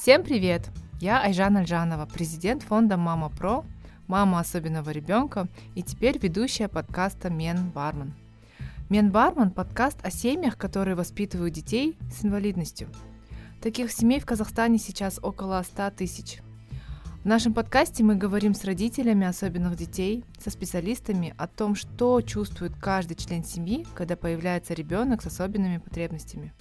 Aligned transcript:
Всем 0.00 0.22
привет! 0.22 0.70
Я 0.98 1.20
Айжан 1.20 1.58
Альжанова, 1.58 2.06
президент 2.06 2.62
фонда 2.62 2.96
«Мама 2.96 3.28
Про», 3.28 3.66
мама 4.06 4.40
особенного 4.40 4.88
ребенка 4.88 5.46
и 5.74 5.82
теперь 5.82 6.16
ведущая 6.16 6.68
подкаста 6.68 7.28
«Мен 7.28 7.68
Бармен». 7.68 8.14
«Мен 8.88 9.10
Бармен»– 9.10 9.50
подкаст 9.50 9.98
о 10.02 10.10
семьях, 10.10 10.56
которые 10.56 10.94
воспитывают 10.94 11.52
детей 11.52 11.98
с 12.10 12.24
инвалидностью. 12.24 12.88
Таких 13.60 13.92
семей 13.92 14.20
в 14.20 14.24
Казахстане 14.24 14.78
сейчас 14.78 15.20
около 15.22 15.62
100 15.62 15.90
тысяч– 15.90 16.38
в 17.22 17.26
нашем 17.26 17.52
подкасте 17.52 18.02
мы 18.02 18.14
говорим 18.14 18.54
с 18.54 18.64
родителями 18.64 19.26
особенных 19.26 19.76
детей, 19.76 20.24
со 20.42 20.48
специалистами 20.48 21.34
о 21.36 21.46
том, 21.46 21.74
что 21.74 22.22
чувствует 22.22 22.72
каждый 22.80 23.14
член 23.14 23.44
семьи, 23.44 23.86
когда 23.94 24.16
появляется 24.16 24.72
ребенок 24.72 25.20
с 25.20 25.26
особенными 25.26 25.76
потребностями. 25.76 26.54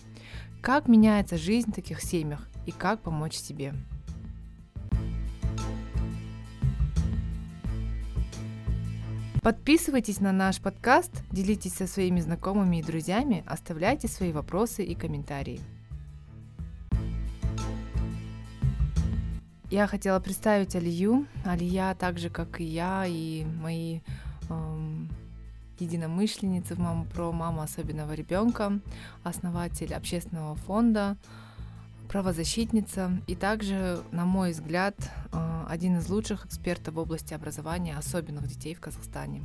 Как 0.61 0.89
меняется 0.89 1.37
жизнь 1.37 1.71
в 1.71 1.75
таких 1.75 2.01
семьях 2.01 2.49
и 2.69 2.71
как 2.71 3.01
помочь 3.01 3.35
себе. 3.35 3.73
Подписывайтесь 9.41 10.19
на 10.19 10.31
наш 10.31 10.59
подкаст, 10.59 11.11
делитесь 11.31 11.73
со 11.73 11.87
своими 11.87 12.19
знакомыми 12.19 12.77
и 12.77 12.83
друзьями, 12.83 13.43
оставляйте 13.47 14.07
свои 14.07 14.31
вопросы 14.31 14.83
и 14.83 14.93
комментарии. 14.93 15.59
Я 19.71 19.87
хотела 19.87 20.19
представить 20.19 20.75
Алию. 20.75 21.25
Алия, 21.45 21.95
так 21.95 22.17
же 22.19 22.29
как 22.29 22.59
и 22.59 22.63
я, 22.63 23.05
и 23.07 23.45
мои 23.45 24.01
эм, 24.49 25.09
единомышленницы 25.79 26.75
в 26.75 26.79
«Маму 26.79 27.05
про 27.05 27.31
маму 27.31 27.61
особенного 27.61 28.13
ребенка», 28.13 28.79
основатель 29.23 29.93
общественного 29.93 30.55
фонда, 30.55 31.17
правозащитница 32.09 33.21
и 33.27 33.35
также, 33.35 34.01
на 34.11 34.25
мой 34.25 34.51
взгляд, 34.51 34.95
э, 35.31 35.65
один 35.69 35.99
из 35.99 36.09
лучших 36.09 36.47
экспертов 36.47 36.95
в 36.95 36.99
области 36.99 37.35
образования 37.35 37.95
особенных 37.95 38.47
детей 38.47 38.73
в 38.73 38.79
Казахстане. 38.79 39.43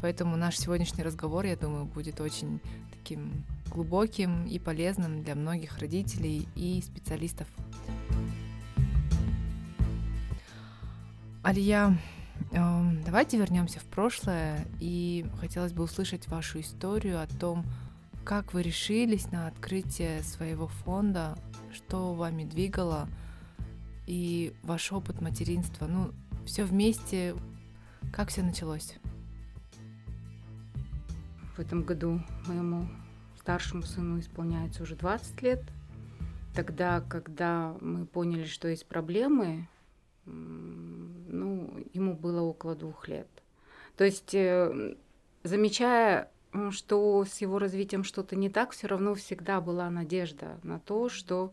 Поэтому 0.00 0.36
наш 0.36 0.56
сегодняшний 0.56 1.04
разговор, 1.04 1.44
я 1.44 1.56
думаю, 1.56 1.84
будет 1.84 2.20
очень 2.20 2.60
таким 2.92 3.44
глубоким 3.70 4.46
и 4.46 4.58
полезным 4.58 5.22
для 5.22 5.34
многих 5.34 5.78
родителей 5.78 6.48
и 6.56 6.82
специалистов. 6.82 7.46
Алия, 11.42 11.98
эм, 12.52 13.02
давайте 13.04 13.36
вернемся 13.36 13.80
в 13.80 13.84
прошлое, 13.84 14.66
и 14.80 15.26
хотелось 15.40 15.72
бы 15.72 15.84
услышать 15.84 16.26
вашу 16.28 16.60
историю 16.60 17.20
о 17.22 17.26
том, 17.26 17.66
как 18.28 18.52
вы 18.52 18.60
решились 18.60 19.32
на 19.32 19.46
открытие 19.46 20.22
своего 20.22 20.66
фонда, 20.66 21.38
что 21.72 22.12
вами 22.12 22.44
двигало, 22.44 23.08
и 24.06 24.52
ваш 24.62 24.92
опыт 24.92 25.22
материнства. 25.22 25.86
Ну, 25.86 26.12
все 26.44 26.64
вместе, 26.64 27.34
как 28.12 28.28
все 28.28 28.42
началось? 28.42 28.96
В 31.56 31.58
этом 31.58 31.84
году 31.84 32.20
моему 32.46 32.86
старшему 33.40 33.82
сыну 33.82 34.20
исполняется 34.20 34.82
уже 34.82 34.94
20 34.94 35.40
лет. 35.40 35.62
Тогда, 36.54 37.00
когда 37.00 37.74
мы 37.80 38.04
поняли, 38.04 38.44
что 38.44 38.68
есть 38.68 38.84
проблемы, 38.84 39.66
ну, 40.26 41.82
ему 41.94 42.12
было 42.12 42.42
около 42.42 42.76
двух 42.76 43.08
лет. 43.08 43.28
То 43.96 44.04
есть, 44.04 44.34
э, 44.34 44.96
замечая, 45.44 46.30
что 46.70 47.24
с 47.24 47.40
его 47.40 47.58
развитием 47.58 48.04
что-то 48.04 48.36
не 48.36 48.48
так, 48.48 48.72
все 48.72 48.86
равно 48.86 49.14
всегда 49.14 49.60
была 49.60 49.90
надежда 49.90 50.58
на 50.62 50.78
то, 50.78 51.08
что, 51.08 51.52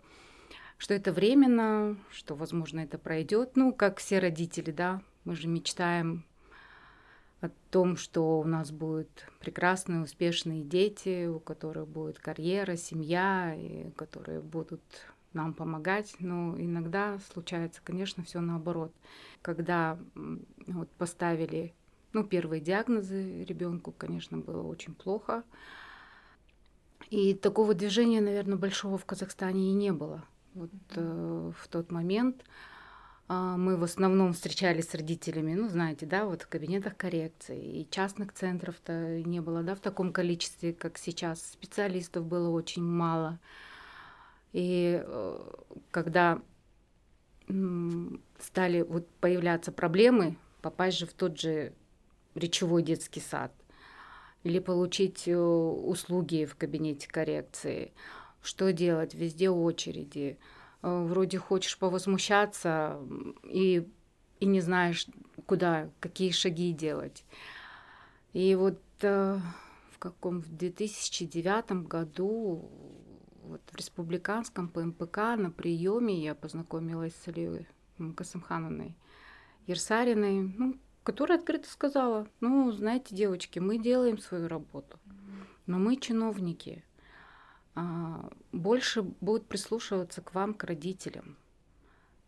что 0.77 0.93
это 0.93 1.11
временно, 1.11 1.97
что, 2.11 2.35
возможно, 2.35 2.79
это 2.79 2.97
пройдет. 2.97 3.55
Ну, 3.55 3.73
как 3.73 3.99
все 3.99 4.19
родители, 4.19 4.71
да, 4.71 5.01
мы 5.23 5.35
же 5.35 5.47
мечтаем 5.47 6.23
о 7.41 7.49
том, 7.69 7.97
что 7.97 8.39
у 8.39 8.43
нас 8.43 8.71
будут 8.71 9.09
прекрасные, 9.39 10.01
успешные 10.01 10.63
дети, 10.63 11.27
у 11.27 11.39
которых 11.39 11.87
будет 11.87 12.19
карьера, 12.19 12.75
семья, 12.75 13.53
и 13.55 13.91
которые 13.91 14.41
будут 14.41 14.81
нам 15.33 15.53
помогать, 15.53 16.15
но 16.19 16.55
иногда 16.57 17.19
случается, 17.33 17.81
конечно, 17.83 18.23
все 18.23 18.39
наоборот. 18.39 18.93
Когда 19.41 19.99
вот 20.67 20.89
поставили 20.91 21.73
ну, 22.15 22.23
первые 22.23 22.61
диагнозы 22.61 23.43
ребенку, 23.43 23.91
конечно, 23.91 24.37
было 24.37 24.63
очень 24.63 24.93
плохо. 24.93 25.43
И 27.09 27.33
такого 27.33 27.73
движения, 27.73 28.21
наверное, 28.21 28.55
большого 28.57 28.97
в 28.97 29.03
Казахстане 29.03 29.71
и 29.71 29.73
не 29.73 29.91
было. 29.91 30.23
Вот 30.53 30.71
э, 30.95 31.51
в 31.61 31.67
тот 31.67 31.91
момент 31.91 32.41
э, 33.27 33.33
мы 33.57 33.75
в 33.75 33.83
основном 33.83 34.31
встречались 34.31 34.89
с 34.89 34.95
родителями, 34.95 35.55
ну, 35.55 35.67
знаете, 35.67 36.05
да, 36.05 36.23
вот 36.23 36.43
в 36.43 36.47
кабинетах 36.47 36.95
коррекции. 36.95 37.81
И 37.81 37.89
частных 37.91 38.31
центров-то 38.31 39.21
не 39.23 39.41
было, 39.41 39.61
да, 39.61 39.75
в 39.75 39.81
таком 39.81 40.13
количестве, 40.13 40.71
как 40.71 40.97
сейчас. 40.97 41.41
Специалистов 41.41 42.25
было 42.25 42.49
очень 42.49 42.83
мало. 42.83 43.39
И 44.53 45.03
э, 45.05 45.51
когда 45.91 46.41
стали 48.39 48.83
вот 48.83 49.05
появляться 49.19 49.73
проблемы, 49.73 50.37
попасть 50.61 50.97
же 50.97 51.05
в 51.05 51.13
тот 51.13 51.37
же 51.37 51.73
речевой 52.35 52.83
детский 52.83 53.21
сад 53.21 53.51
или 54.43 54.59
получить 54.59 55.27
э, 55.27 55.35
услуги 55.35 56.45
в 56.45 56.55
кабинете 56.55 57.07
коррекции. 57.07 57.93
Что 58.41 58.71
делать? 58.71 59.15
Везде 59.15 59.49
очереди. 59.49 60.37
Э, 60.81 61.03
вроде 61.03 61.39
хочешь 61.39 61.77
повозмущаться 61.77 62.99
и, 63.43 63.87
и 64.39 64.45
не 64.45 64.61
знаешь, 64.61 65.07
куда, 65.47 65.89
какие 65.99 66.31
шаги 66.31 66.71
делать. 66.73 67.25
И 68.33 68.53
вот 68.55 68.79
в 69.01 69.97
каком 69.99 70.41
в 70.41 70.55
2009 70.55 71.87
году 71.87 72.69
вот 73.43 73.61
в 73.71 73.75
республиканском 73.75 74.67
ПМПК 74.69 75.35
на 75.37 75.51
приеме 75.51 76.21
я 76.21 76.35
познакомилась 76.35 77.13
с 77.15 77.27
Алией 77.27 77.67
Касымхановной 78.15 78.95
Ерсариной, 79.67 80.53
ну, 80.57 80.77
которая 81.05 81.37
открыто 81.37 81.69
сказала, 81.69 82.27
ну, 82.41 82.71
знаете, 82.71 83.15
девочки, 83.15 83.59
мы 83.59 83.77
делаем 83.77 84.17
свою 84.17 84.47
работу, 84.47 84.99
но 85.67 85.77
мы 85.77 85.97
чиновники, 85.97 86.83
а, 87.75 88.27
больше 88.51 89.03
будут 89.03 89.47
прислушиваться 89.47 90.23
к 90.23 90.33
вам, 90.33 90.55
к 90.55 90.63
родителям. 90.63 91.37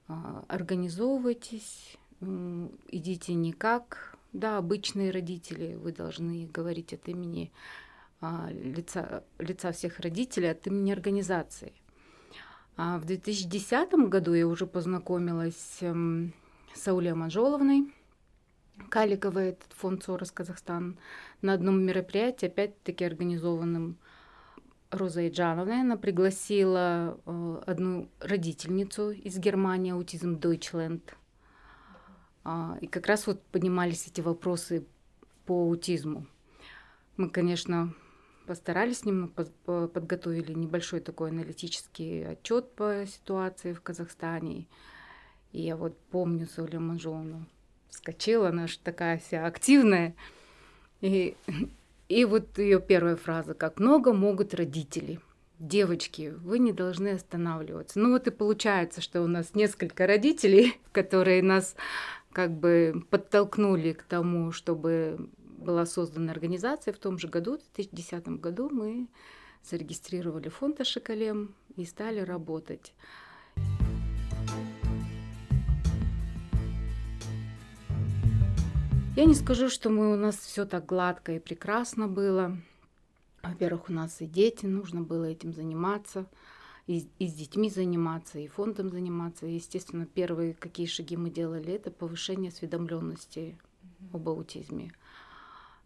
А, 0.07 0.45
организовывайтесь, 0.47 1.97
идите 2.21 3.33
не 3.33 3.51
как, 3.51 4.15
да, 4.31 4.57
обычные 4.59 5.09
родители, 5.09 5.73
вы 5.73 5.91
должны 5.91 6.45
говорить 6.45 6.94
от 6.94 7.07
имени 7.07 7.51
а, 8.21 8.47
лица, 8.51 9.23
лица 9.39 9.71
всех 9.71 9.99
родителей 9.99 10.51
от 10.51 10.67
имени 10.67 10.91
организации. 10.91 11.73
А 12.75 12.99
в 12.99 13.05
2010 13.05 14.07
году 14.07 14.35
я 14.35 14.47
уже 14.47 14.67
познакомилась 14.67 15.79
эм, 15.81 16.31
с 16.75 16.88
Аулей 16.88 17.13
Манжоловной, 17.13 17.91
Каликовой, 18.89 19.49
этот 19.49 19.71
фонд 19.73 20.03
СОРОС 20.03 20.31
Казахстан, 20.31 20.97
на 21.41 21.53
одном 21.53 21.81
мероприятии, 21.81 22.47
опять-таки 22.47 23.05
организованном 23.05 23.97
Розой 24.91 25.29
Джановной. 25.29 25.81
Она 25.81 25.97
пригласила 25.97 27.19
э, 27.25 27.61
одну 27.65 28.09
родительницу 28.19 29.11
из 29.11 29.38
Германии, 29.38 29.91
аутизм 29.91 30.35
Deutschland. 30.35 31.01
А, 32.43 32.77
и 32.79 32.88
как 32.88 33.07
раз 33.07 33.27
вот 33.27 33.43
поднимались 33.43 34.07
эти 34.07 34.21
вопросы 34.21 34.85
по 35.45 35.63
аутизму. 35.63 36.25
Мы, 37.18 37.30
конечно, 37.30 37.94
постарались 38.45 39.03
немного, 39.03 39.47
подготовили 39.65 40.53
небольшой 40.53 41.01
такой 41.01 41.31
аналитический 41.31 42.25
отчет 42.25 42.73
по 42.75 43.06
ситуации 43.06 43.73
в 43.73 43.81
Казахстане. 43.81 44.68
И 45.51 45.62
я 45.62 45.75
вот 45.75 45.97
помню 46.12 46.47
Солю 46.47 46.80
Манжону. 46.80 47.45
Вскочила, 47.89 48.50
она 48.50 48.68
же 48.68 48.80
такая 48.80 49.18
вся 49.19 49.45
активная. 49.45 50.16
И, 51.01 51.36
и 52.10 52.25
вот 52.25 52.57
ее 52.57 52.81
первая 52.81 53.16
фраза, 53.16 53.54
как 53.54 53.80
много 53.80 54.13
могут 54.13 54.54
родители. 54.54 55.19
Девочки, 55.60 56.34
вы 56.38 56.60
не 56.60 56.72
должны 56.72 57.10
останавливаться. 57.10 58.00
Ну 58.00 58.12
вот 58.12 58.28
и 58.28 58.31
получается, 58.31 59.01
что 59.01 59.24
у 59.24 59.28
нас 59.28 59.56
несколько 59.56 60.06
родителей, 60.06 60.80
которые 60.92 61.42
нас 61.42 61.75
как 62.31 62.51
бы 62.51 63.04
подтолкнули 63.10 63.94
к 63.94 64.04
тому, 64.04 64.51
чтобы 64.51 65.30
была 65.57 65.86
создана 65.86 66.31
организация 66.31 66.94
в 66.94 67.00
том 67.00 67.18
же 67.18 67.28
году, 67.28 67.57
в 67.57 67.75
2010 67.75 68.28
году 68.40 68.69
мы 68.69 69.07
зарегистрировали 69.63 70.50
фонд 70.50 70.81
Ашикалем 70.81 71.56
и 71.75 71.86
стали 71.86 72.19
работать. 72.19 72.94
Я 79.18 79.25
не 79.25 79.34
скажу, 79.34 79.68
что 79.68 79.90
мы, 79.90 80.14
у 80.14 80.16
нас 80.16 80.38
все 80.38 80.64
так 80.64 80.86
гладко 80.86 81.31
и 81.31 81.40
прекрасно 81.40 82.08
было. 82.08 82.56
Во-первых, 83.42 83.90
у 83.90 83.92
нас 83.92 84.22
и 84.22 84.28
дети, 84.28 84.68
нужно 84.68 85.02
было 85.02 85.24
этим 85.24 85.54
заниматься. 85.54 86.28
и, 86.86 87.08
и 87.18 87.28
с 87.28 87.34
детьми 87.34 87.72
заниматься, 87.72 88.38
и 88.38 88.48
фондом 88.48 88.92
заниматься. 88.92 89.48
естественно, 89.48 90.06
первые 90.06 90.54
какие 90.54 90.86
шаги 90.86 91.18
мы 91.18 91.31
делали, 91.31 91.74
это 91.74 91.90
повышение 91.90 92.50
осведомленности 92.50 93.58
об 94.14 94.30
аутизме. 94.30 94.92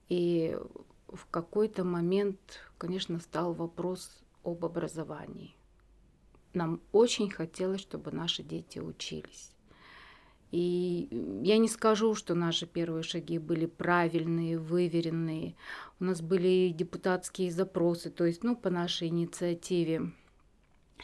И 0.09 0.59
в 1.07 1.25
какой-то 1.31 1.85
момент, 1.85 2.37
конечно, 2.77 3.17
стал 3.21 3.53
вопрос 3.53 4.11
об 4.43 4.65
образовании. 4.65 5.55
Нам 6.53 6.81
очень 6.91 7.29
хотелось, 7.29 7.79
чтобы 7.79 8.11
наши 8.11 8.43
дети 8.43 8.79
учились. 8.79 9.53
И 10.51 11.07
я 11.43 11.57
не 11.57 11.69
скажу, 11.69 12.13
что 12.13 12.35
наши 12.35 12.65
первые 12.65 13.03
шаги 13.03 13.39
были 13.39 13.65
правильные, 13.65 14.59
выверенные. 14.59 15.55
У 15.99 16.03
нас 16.03 16.21
были 16.21 16.69
депутатские 16.69 17.51
запросы, 17.51 18.09
то 18.09 18.25
есть, 18.25 18.43
ну, 18.43 18.55
по 18.55 18.69
нашей 18.69 19.07
инициативе. 19.07 20.11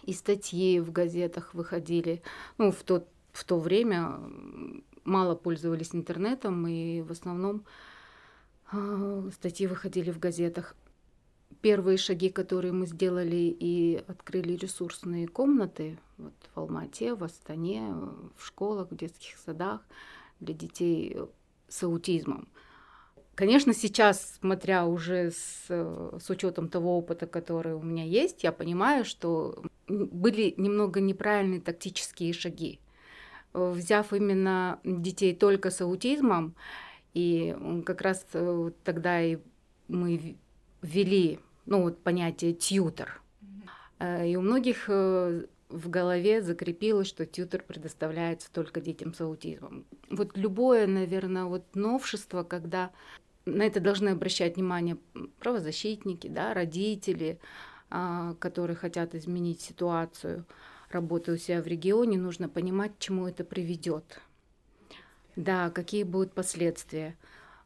И 0.04 0.14
статьи 0.14 0.80
в 0.80 0.92
газетах 0.92 1.54
выходили. 1.54 2.22
Ну, 2.58 2.72
в, 2.72 2.84
тот, 2.84 3.08
в 3.32 3.46
то 3.46 3.58
время 3.58 4.20
мало 5.06 5.36
пользовались 5.36 5.96
интернетом, 5.96 6.68
и 6.68 7.02
в 7.02 7.12
основном 7.12 7.66
э, 8.74 9.30
статьи 9.34 9.66
выходили 9.66 10.12
в 10.12 10.20
газетах 10.20 10.76
первые 11.62 11.98
шаги, 11.98 12.30
которые 12.30 12.71
мы 12.71 12.86
сделали 12.86 13.56
и 13.59 14.04
открыли 14.07 14.54
ресурсные 14.54 15.27
комнаты 15.27 15.98
вот, 16.18 16.33
в 16.54 16.59
Алмате, 16.59 17.13
в 17.15 17.24
Астане, 17.24 17.94
в 18.36 18.45
школах, 18.45 18.92
в 18.92 18.95
детских 18.95 19.38
садах 19.38 19.81
для 20.39 20.54
детей 20.54 21.18
с 21.68 21.83
аутизмом. 21.83 22.48
Конечно, 23.36 23.74
сейчас, 23.74 24.39
смотря 24.39 24.88
уже 24.88 25.30
с, 25.30 25.68
с 25.68 26.30
учетом 26.30 26.69
того 26.69 26.98
опыта, 26.98 27.27
который 27.27 27.75
у 27.75 27.81
меня 27.83 28.04
есть, 28.04 28.44
я 28.44 28.51
понимаю, 28.51 29.06
что 29.06 29.63
были 29.88 30.56
немного 30.57 31.00
неправильные 31.00 31.62
тактические 31.62 32.33
шаги. 32.33 32.80
Взяв 33.54 34.12
именно 34.12 34.80
детей 34.83 35.36
только 35.36 35.69
с 35.69 35.81
аутизмом, 35.81 36.56
и 37.13 37.56
как 37.86 38.01
раз 38.01 38.25
э, 38.33 38.71
тогда 38.83 39.21
и 39.21 39.38
мы 39.88 40.36
ввели 40.81 41.39
ну, 41.68 41.84
вот 41.84 42.02
понятие 42.02 42.54
тьютер. 42.54 43.22
Mm-hmm. 44.00 44.31
И 44.31 44.36
у 44.36 44.42
многих 44.42 44.86
э, 44.88 45.46
в 45.69 45.90
голове 45.90 46.42
закрепилось, 46.42 47.08
что 47.08 47.25
тьютер 47.25 47.64
предоставляется 47.64 48.52
только 48.52 48.81
детям 48.81 49.14
с 49.14 49.22
аутизмом. 49.22 49.86
Вот 50.10 50.38
любое, 50.38 50.88
наверное, 50.88 51.46
вот 51.46 51.64
новшество, 51.75 52.44
когда 52.44 52.92
на 53.46 53.64
это 53.64 53.80
должны 53.80 54.10
обращать 54.10 54.56
внимание 54.56 54.98
правозащитники, 55.40 56.28
да, 56.28 56.54
родители, 56.54 57.40
а, 57.90 58.36
которые 58.36 58.75
хотят 58.75 59.16
изменить 59.16 59.62
ситуацию, 59.62 60.46
работая 60.90 61.36
у 61.36 61.40
себя 61.40 61.62
в 61.62 61.68
регионе, 61.68 62.18
нужно 62.18 62.50
понимать, 62.50 62.96
к 62.96 63.00
чему 63.00 63.28
это 63.28 63.44
приведет. 63.44 64.22
Да, 65.36 65.69
какие 65.69 66.04
будут 66.04 66.34
последствия. 66.34 67.18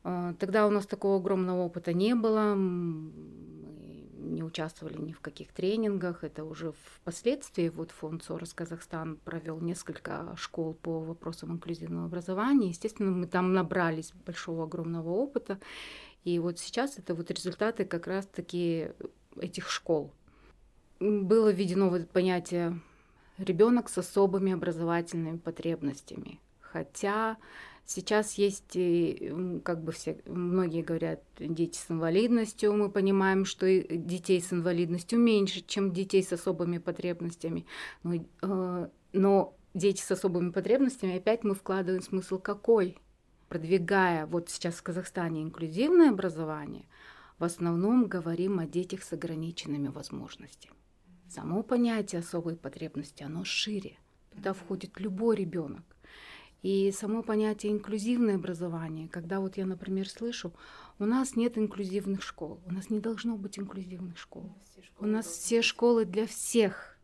А, 0.03 0.33
тогда 0.39 0.67
у 0.67 0.71
нас 0.71 0.85
такого 0.87 1.17
огромного 1.17 1.61
опыта 1.63 1.93
не 1.93 2.15
было 2.15 2.55
не 4.31 4.43
участвовали 4.43 4.97
ни 4.97 5.11
в 5.11 5.19
каких 5.19 5.51
тренингах. 5.51 6.23
Это 6.23 6.43
уже 6.43 6.73
впоследствии 6.95 7.69
вот 7.69 7.91
фонд 7.91 8.23
СОРОС 8.23 8.53
Казахстан 8.53 9.17
провел 9.17 9.59
несколько 9.59 10.33
школ 10.37 10.73
по 10.73 10.99
вопросам 10.99 11.51
инклюзивного 11.53 12.05
образования. 12.05 12.69
Естественно, 12.69 13.11
мы 13.11 13.27
там 13.27 13.53
набрались 13.53 14.13
большого 14.25 14.63
огромного 14.63 15.09
опыта. 15.09 15.59
И 16.23 16.39
вот 16.39 16.59
сейчас 16.59 16.97
это 16.97 17.15
вот 17.15 17.31
результаты 17.31 17.85
как 17.85 18.07
раз-таки 18.07 18.91
этих 19.37 19.69
школ. 19.69 20.13
Было 20.99 21.51
введено 21.51 21.89
вот 21.89 22.09
понятие 22.09 22.79
ребенок 23.37 23.89
с 23.89 23.97
особыми 23.97 24.51
образовательными 24.53 25.37
потребностями. 25.37 26.39
Хотя 26.59 27.37
Сейчас 27.93 28.35
есть, 28.35 28.71
как 29.63 29.83
бы 29.83 29.91
все, 29.91 30.17
многие 30.25 30.81
говорят, 30.81 31.21
дети 31.37 31.77
с 31.77 31.91
инвалидностью. 31.91 32.71
Мы 32.73 32.89
понимаем, 32.89 33.43
что 33.43 33.67
детей 33.67 34.41
с 34.41 34.53
инвалидностью 34.53 35.19
меньше, 35.19 35.59
чем 35.59 35.91
детей 35.91 36.23
с 36.23 36.31
особыми 36.31 36.77
потребностями. 36.77 37.65
Но, 38.03 38.13
э, 38.15 38.89
но 39.11 39.57
дети 39.73 40.01
с 40.01 40.09
особыми 40.09 40.51
потребностями, 40.51 41.17
опять 41.17 41.43
мы 41.43 41.53
вкладываем 41.53 42.01
смысл 42.01 42.39
какой? 42.39 42.97
Продвигая 43.49 44.25
вот 44.25 44.49
сейчас 44.49 44.75
в 44.75 44.83
Казахстане 44.83 45.43
инклюзивное 45.43 46.11
образование, 46.11 46.85
в 47.39 47.43
основном 47.43 48.05
говорим 48.05 48.59
о 48.59 48.67
детях 48.67 49.03
с 49.03 49.11
ограниченными 49.11 49.89
возможностями. 49.89 50.75
Само 51.27 51.61
понятие 51.61 52.19
особой 52.19 52.55
потребности, 52.55 53.23
оно 53.23 53.43
шире. 53.43 53.97
Туда 54.33 54.53
входит 54.53 54.97
любой 55.01 55.35
ребенок. 55.35 55.83
И 56.61 56.91
само 56.91 57.23
понятие 57.23 57.71
инклюзивное 57.71 58.35
образование, 58.35 59.07
когда 59.09 59.39
вот 59.39 59.57
я, 59.57 59.65
например, 59.65 60.07
слышу, 60.07 60.53
у 60.99 61.05
нас 61.05 61.35
нет 61.35 61.57
инклюзивных 61.57 62.21
школ, 62.21 62.59
у 62.67 62.73
нас 62.73 62.91
не 62.91 62.99
должно 62.99 63.35
быть 63.35 63.57
инклюзивных 63.57 64.17
школ. 64.17 64.51
У 64.99 65.07
нас 65.07 65.25
все 65.25 65.63
школы 65.63 66.05
для 66.05 66.27
всех. 66.27 66.97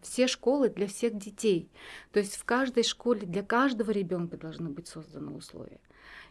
Все 0.00 0.28
школы 0.28 0.68
для 0.68 0.86
всех 0.86 1.16
детей. 1.16 1.70
То 2.12 2.20
есть 2.20 2.36
в 2.36 2.44
каждой 2.44 2.84
школе 2.84 3.26
для 3.26 3.42
каждого 3.42 3.90
ребенка 3.90 4.36
должны 4.36 4.68
быть 4.68 4.86
созданы 4.86 5.32
условия. 5.32 5.80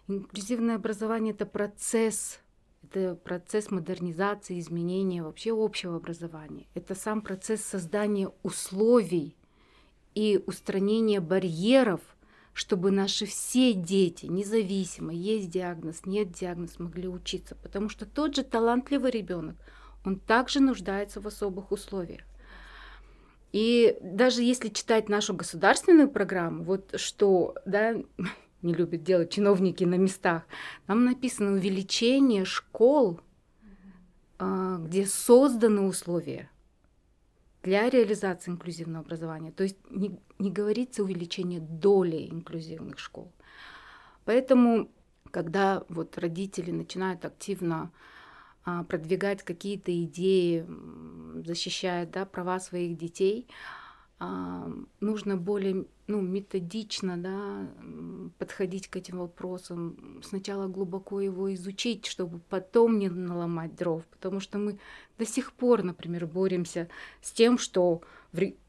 Инклюзивное 0.07 0.75
образование 0.75 1.33
это 1.33 1.45
процесс, 1.45 2.39
это 2.83 3.15
процесс 3.15 3.71
модернизации, 3.71 4.59
изменения 4.59 5.23
вообще 5.23 5.51
общего 5.51 5.97
образования. 5.97 6.67
Это 6.75 6.95
сам 6.95 7.21
процесс 7.21 7.61
создания 7.61 8.31
условий 8.43 9.35
и 10.13 10.41
устранения 10.45 11.19
барьеров 11.19 12.01
чтобы 12.53 12.91
наши 12.91 13.25
все 13.25 13.73
дети, 13.73 14.27
независимо, 14.27 15.11
есть 15.11 15.49
диагноз, 15.49 16.05
нет 16.05 16.31
диагноз, 16.31 16.79
могли 16.79 17.07
учиться. 17.07 17.55
Потому 17.55 17.89
что 17.89 18.05
тот 18.05 18.35
же 18.35 18.43
талантливый 18.43 19.11
ребенок, 19.11 19.55
он 20.05 20.19
также 20.19 20.59
нуждается 20.59 21.19
в 21.19 21.27
особых 21.27 21.71
условиях. 21.71 22.21
И 23.51 23.97
даже 24.01 24.41
если 24.41 24.69
читать 24.69 25.09
нашу 25.09 25.33
государственную 25.33 26.09
программу, 26.09 26.63
вот 26.63 26.99
что, 26.99 27.55
да, 27.65 27.95
не 28.61 28.73
любят 28.73 29.03
делать 29.03 29.31
чиновники 29.31 29.83
на 29.83 29.95
местах, 29.95 30.43
там 30.85 31.05
написано 31.05 31.53
увеличение 31.53 32.45
школ, 32.45 33.19
а, 34.37 34.77
где 34.77 35.05
созданы 35.05 35.81
условия 35.81 36.49
для 37.63 37.89
реализации 37.89 38.51
инклюзивного 38.51 39.05
образования. 39.05 39.51
То 39.51 39.63
есть 39.63 39.77
не, 39.89 40.19
не 40.37 40.51
говорится 40.51 41.03
увеличение 41.03 41.61
доли 41.61 42.27
инклюзивных 42.29 42.99
школ. 42.99 43.31
Поэтому, 44.25 44.91
когда 45.31 45.83
вот 45.89 46.17
родители 46.17 46.71
начинают 46.71 47.25
активно 47.25 47.91
а, 48.65 48.83
продвигать 48.83 49.43
какие-то 49.43 49.91
идеи, 50.03 50.65
защищая 51.45 52.05
да, 52.05 52.25
права 52.25 52.59
своих 52.59 52.97
детей, 52.97 53.47
нужно 54.99 55.37
более 55.37 55.85
ну, 56.07 56.21
методично 56.21 57.17
да, 57.17 57.67
подходить 58.37 58.87
к 58.87 58.95
этим 58.95 59.19
вопросам, 59.19 60.21
сначала 60.23 60.67
глубоко 60.67 61.21
его 61.21 61.53
изучить, 61.53 62.05
чтобы 62.05 62.39
потом 62.49 62.99
не 62.99 63.09
наломать 63.09 63.75
дров, 63.75 64.05
потому 64.07 64.39
что 64.39 64.57
мы 64.57 64.77
до 65.17 65.25
сих 65.25 65.53
пор, 65.53 65.83
например, 65.83 66.25
боремся 66.25 66.89
с 67.21 67.31
тем, 67.31 67.57
что 67.57 68.01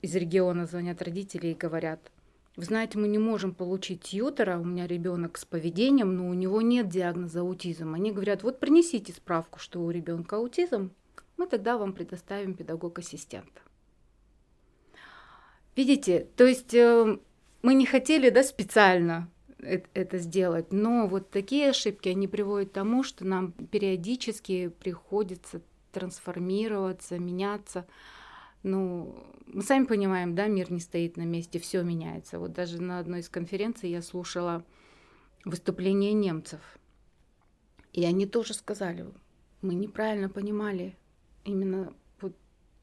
из 0.02 0.14
региона 0.14 0.66
звонят 0.66 1.02
родители 1.02 1.48
и 1.48 1.54
говорят, 1.54 2.10
вы 2.56 2.64
знаете, 2.64 2.98
мы 2.98 3.08
не 3.08 3.18
можем 3.18 3.52
получить 3.52 4.02
тьютера, 4.02 4.58
у 4.58 4.64
меня 4.64 4.86
ребенок 4.86 5.38
с 5.38 5.44
поведением, 5.44 6.16
но 6.16 6.28
у 6.28 6.34
него 6.34 6.62
нет 6.62 6.88
диагноза 6.88 7.40
аутизм. 7.40 7.94
Они 7.94 8.12
говорят, 8.12 8.44
вот 8.44 8.60
принесите 8.60 9.12
справку, 9.12 9.58
что 9.58 9.80
у 9.80 9.90
ребенка 9.90 10.36
аутизм, 10.36 10.92
мы 11.36 11.48
тогда 11.48 11.76
вам 11.78 11.92
предоставим 11.92 12.54
педагог-ассистента. 12.54 13.60
Видите, 15.76 16.26
то 16.36 16.44
есть 16.46 16.74
э, 16.74 17.18
мы 17.62 17.74
не 17.74 17.86
хотели, 17.86 18.30
да, 18.30 18.42
специально 18.42 19.30
это 19.58 20.18
сделать, 20.18 20.72
но 20.72 21.06
вот 21.06 21.30
такие 21.30 21.70
ошибки, 21.70 22.10
они 22.10 22.28
приводят 22.28 22.70
к 22.70 22.74
тому, 22.74 23.02
что 23.02 23.24
нам 23.24 23.52
периодически 23.52 24.68
приходится 24.68 25.62
трансформироваться, 25.90 27.18
меняться. 27.18 27.86
Ну, 28.62 29.16
мы 29.46 29.62
сами 29.62 29.84
понимаем, 29.84 30.34
да, 30.34 30.48
мир 30.48 30.70
не 30.70 30.80
стоит 30.80 31.16
на 31.16 31.22
месте, 31.22 31.58
все 31.58 31.82
меняется. 31.82 32.38
Вот 32.38 32.52
даже 32.52 32.80
на 32.80 32.98
одной 32.98 33.20
из 33.20 33.28
конференций 33.28 33.90
я 33.90 34.02
слушала 34.02 34.64
выступление 35.44 36.12
немцев. 36.12 36.60
И 37.92 38.04
они 38.04 38.26
тоже 38.26 38.54
сказали, 38.54 39.06
мы 39.62 39.74
неправильно 39.74 40.28
понимали 40.28 40.96
именно 41.44 41.92
э, 41.92 42.03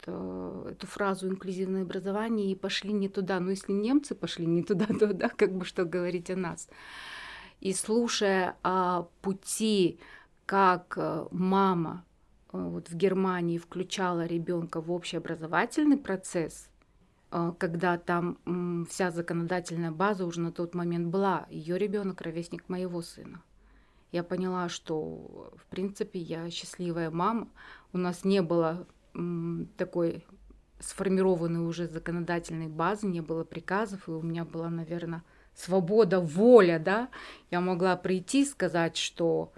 эту 0.09 0.87
фразу 0.87 1.27
инклюзивное 1.27 1.83
образование 1.83 2.51
и 2.51 2.55
пошли 2.55 2.93
не 2.93 3.09
туда. 3.09 3.39
Но 3.39 3.51
если 3.51 3.71
немцы 3.71 4.15
пошли 4.15 4.45
не 4.45 4.63
туда, 4.63 4.85
то 4.99 5.13
да, 5.13 5.29
как 5.29 5.53
бы 5.53 5.65
что 5.65 5.85
говорить 5.85 6.29
о 6.29 6.35
нас. 6.35 6.69
И 7.59 7.73
слушая 7.73 8.55
о 8.63 9.03
пути, 9.21 9.99
как 10.47 10.95
э, 10.97 11.27
мама 11.31 12.03
э, 12.51 12.57
вот 12.57 12.89
в 12.89 12.95
Германии 12.95 13.57
включала 13.57 14.25
ребенка 14.25 14.81
в 14.81 14.91
общеобразовательный 14.91 15.97
процесс, 15.97 16.69
э, 17.31 17.53
когда 17.57 17.97
там 17.97 18.37
вся 18.89 19.11
законодательная 19.11 19.91
база 19.91 20.25
уже 20.25 20.41
на 20.41 20.51
тот 20.51 20.73
момент 20.73 21.07
была. 21.07 21.45
Ее 21.49 21.77
ребенок 21.77 22.19
ровесник 22.21 22.67
моего 22.67 23.01
сына. 23.01 23.41
Я 24.11 24.23
поняла, 24.23 24.67
что 24.67 25.53
в 25.55 25.65
принципе 25.69 26.19
я 26.19 26.49
счастливая 26.49 27.11
мама. 27.11 27.47
У 27.93 27.97
нас 27.97 28.25
не 28.25 28.41
было 28.41 28.87
такой 29.77 30.25
сформированной 30.79 31.65
уже 31.65 31.87
законодательной 31.87 32.67
базы, 32.67 33.07
не 33.07 33.21
было 33.21 33.43
приказов, 33.43 34.07
и 34.07 34.11
у 34.11 34.21
меня 34.21 34.45
была, 34.45 34.69
наверное, 34.69 35.23
свобода, 35.53 36.19
воля, 36.19 36.79
да. 36.79 37.09
Я 37.49 37.61
могла 37.61 37.95
прийти, 37.95 38.45
сказать, 38.45 38.97
что 38.97 39.53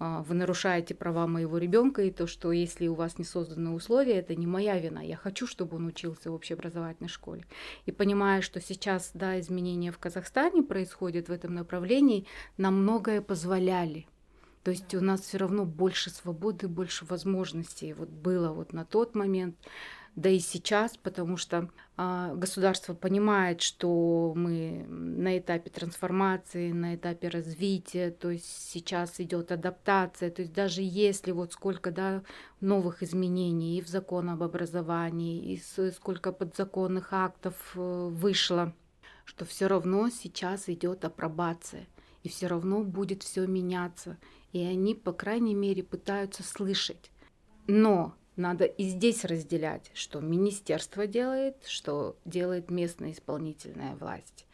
а, 0.00 0.22
вы 0.22 0.34
нарушаете 0.34 0.94
права 0.94 1.26
моего 1.26 1.58
ребенка, 1.58 2.02
и 2.02 2.10
то, 2.10 2.26
что 2.26 2.52
если 2.52 2.86
у 2.86 2.94
вас 2.94 3.18
не 3.18 3.24
созданы 3.24 3.70
условия, 3.70 4.14
это 4.14 4.34
не 4.34 4.46
моя 4.46 4.78
вина. 4.78 5.00
Я 5.00 5.16
хочу, 5.16 5.46
чтобы 5.46 5.76
он 5.76 5.86
учился 5.86 6.30
в 6.30 6.34
общеобразовательной 6.34 7.08
школе. 7.08 7.44
И 7.86 7.92
понимая, 7.92 8.40
что 8.40 8.60
сейчас, 8.60 9.10
да, 9.14 9.38
изменения 9.40 9.90
в 9.90 9.98
Казахстане 9.98 10.62
происходят 10.62 11.28
в 11.28 11.32
этом 11.32 11.54
направлении, 11.54 12.26
нам 12.56 12.82
многое 12.82 13.20
позволяли. 13.20 14.06
То 14.68 14.72
есть 14.72 14.94
у 14.94 15.00
нас 15.00 15.22
все 15.22 15.38
равно 15.38 15.64
больше 15.64 16.10
свободы, 16.10 16.68
больше 16.68 17.06
возможностей. 17.06 17.94
Вот 17.94 18.10
было 18.10 18.52
вот 18.52 18.74
на 18.74 18.84
тот 18.84 19.14
момент 19.14 19.56
да 20.14 20.28
и 20.28 20.40
сейчас, 20.40 20.98
потому 20.98 21.38
что 21.38 21.70
а, 21.96 22.34
государство 22.34 22.92
понимает, 22.92 23.62
что 23.62 24.34
мы 24.36 24.84
на 24.86 25.38
этапе 25.38 25.70
трансформации, 25.70 26.72
на 26.72 26.96
этапе 26.96 27.28
развития, 27.28 28.10
то 28.10 28.28
есть 28.28 28.44
сейчас 28.44 29.20
идет 29.20 29.52
адаптация, 29.52 30.30
то 30.30 30.42
есть 30.42 30.52
даже 30.52 30.82
если 30.82 31.32
вот 31.32 31.54
сколько 31.54 31.90
да, 31.90 32.22
новых 32.60 33.02
изменений 33.02 33.78
и 33.78 33.82
в 33.82 33.88
закон 33.88 34.28
об 34.28 34.42
образовании, 34.42 35.54
и 35.54 35.90
сколько 35.92 36.30
подзаконных 36.30 37.14
актов 37.14 37.54
э, 37.74 38.08
вышло, 38.12 38.74
что 39.24 39.46
все 39.46 39.66
равно 39.66 40.10
сейчас 40.10 40.68
идет 40.68 41.06
апробация, 41.06 41.86
и 42.28 42.30
все 42.30 42.46
равно 42.46 42.84
будет 42.84 43.22
все 43.22 43.46
меняться, 43.46 44.18
и 44.52 44.62
они, 44.62 44.94
по 44.94 45.12
крайней 45.12 45.54
мере, 45.54 45.82
пытаются 45.82 46.42
слышать. 46.42 47.10
Но 47.66 48.14
надо 48.36 48.66
и 48.66 48.84
здесь 48.84 49.24
разделять, 49.24 49.90
что 49.94 50.20
министерство 50.20 51.06
делает, 51.06 51.56
что 51.64 52.16
делает 52.26 52.70
местная 52.70 53.12
исполнительная 53.12 53.96
власть. 53.96 54.46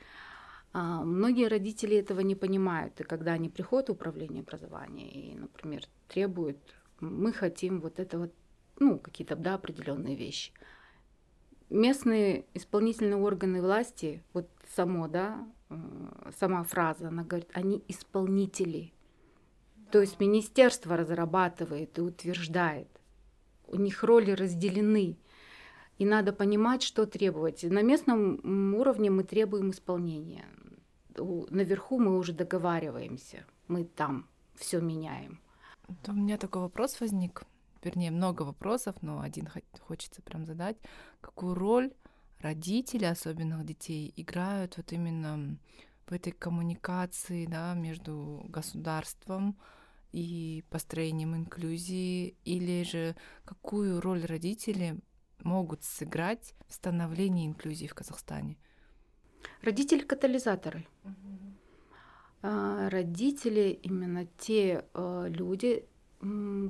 А 0.72 1.02
многие 1.02 1.48
родители 1.48 1.96
этого 1.96 2.20
не 2.20 2.36
понимают, 2.36 3.00
и 3.00 3.04
когда 3.04 3.32
они 3.32 3.48
приходят 3.48 3.88
в 3.88 3.92
управление 3.92 4.42
образования 4.42 5.10
и, 5.10 5.34
например, 5.34 5.82
требуют, 6.06 6.58
мы 7.00 7.32
хотим 7.32 7.80
вот 7.80 7.98
это 7.98 8.20
вот, 8.20 8.32
ну, 8.78 9.00
какие-то, 9.00 9.34
да, 9.34 9.54
определенные 9.54 10.14
вещи. 10.14 10.52
Местные 11.70 12.44
исполнительные 12.54 13.16
органы 13.16 13.60
власти, 13.60 14.22
вот 14.32 14.48
само, 14.76 15.08
да, 15.08 15.44
сама 16.38 16.64
фраза, 16.64 17.08
она 17.08 17.22
говорит, 17.22 17.50
они 17.52 17.82
исполнители. 17.88 18.92
То 19.90 20.00
есть 20.00 20.20
министерство 20.20 20.96
разрабатывает 20.96 21.98
и 21.98 22.02
утверждает 22.02 22.88
у 23.66 23.76
них 23.76 24.02
роли 24.04 24.30
разделены. 24.32 25.16
И 25.98 26.04
надо 26.04 26.32
понимать, 26.32 26.82
что 26.82 27.06
требовать. 27.06 27.62
На 27.62 27.82
местном 27.82 28.74
уровне 28.74 29.10
мы 29.10 29.24
требуем 29.24 29.70
исполнения. 29.70 30.44
Наверху 31.16 31.98
мы 31.98 32.18
уже 32.18 32.32
договариваемся. 32.32 33.44
Мы 33.68 33.84
там 33.84 34.26
все 34.56 34.80
меняем. 34.80 35.40
У 36.06 36.12
меня 36.12 36.36
такой 36.36 36.62
вопрос 36.62 37.00
возник. 37.00 37.44
Вернее, 37.82 38.10
много 38.10 38.42
вопросов, 38.42 38.96
но 39.02 39.20
один 39.20 39.48
хочется 39.80 40.22
прям 40.22 40.46
задать. 40.46 40.76
Какую 41.20 41.54
роль 41.54 41.92
родители 42.44 43.06
особенных 43.06 43.64
детей 43.64 44.12
играют 44.16 44.76
вот 44.76 44.92
именно 44.92 45.58
в 46.06 46.12
этой 46.12 46.32
коммуникации 46.32 47.46
да, 47.46 47.74
между 47.74 48.44
государством, 48.48 49.56
и 50.12 50.62
построением 50.70 51.34
инклюзии, 51.34 52.36
или 52.44 52.84
же 52.84 53.16
какую 53.44 54.00
роль 54.00 54.24
родители 54.24 55.00
могут 55.42 55.82
сыграть 55.82 56.54
в 56.68 56.74
становлении 56.74 57.48
инклюзии 57.48 57.88
в 57.88 57.94
Казахстане? 57.94 58.56
Родители 59.60 60.04
катализаторы. 60.04 60.86
А, 62.42 62.88
родители 62.90 63.80
именно 63.82 64.26
те 64.38 64.84
э, 64.94 65.26
люди, 65.30 65.84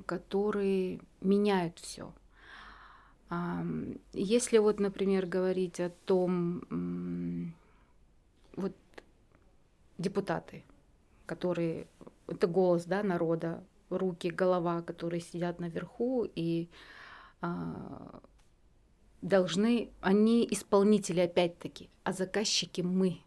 которые 0.07 1.01
меняют 1.21 1.79
все. 1.81 2.15
Если 4.13 4.59
вот, 4.59 4.81
например, 4.81 5.27
говорить 5.27 5.81
о 5.81 5.91
том, 6.05 7.55
вот 8.57 8.73
депутаты, 9.99 10.65
которые 11.27 11.87
это 12.27 12.47
голос 12.47 12.85
да, 12.85 13.03
народа, 13.03 13.63
руки, 13.91 14.29
голова, 14.31 14.83
которые 14.83 15.21
сидят 15.21 15.61
наверху 15.61 16.27
и 16.35 16.69
а, 17.41 18.21
должны, 19.23 19.91
они 20.01 20.47
исполнители 20.51 21.21
опять-таки, 21.21 21.91
а 22.03 22.13
заказчики 22.13 22.81
мы. 22.81 23.21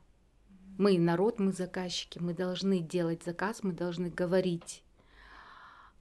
Мы 0.77 0.99
народ, 0.99 1.39
мы 1.39 1.51
заказчики, 1.51 2.19
мы 2.19 2.33
должны 2.33 2.79
делать 2.79 3.23
заказ, 3.23 3.63
мы 3.63 3.73
должны 3.73 4.09
говорить, 4.09 4.83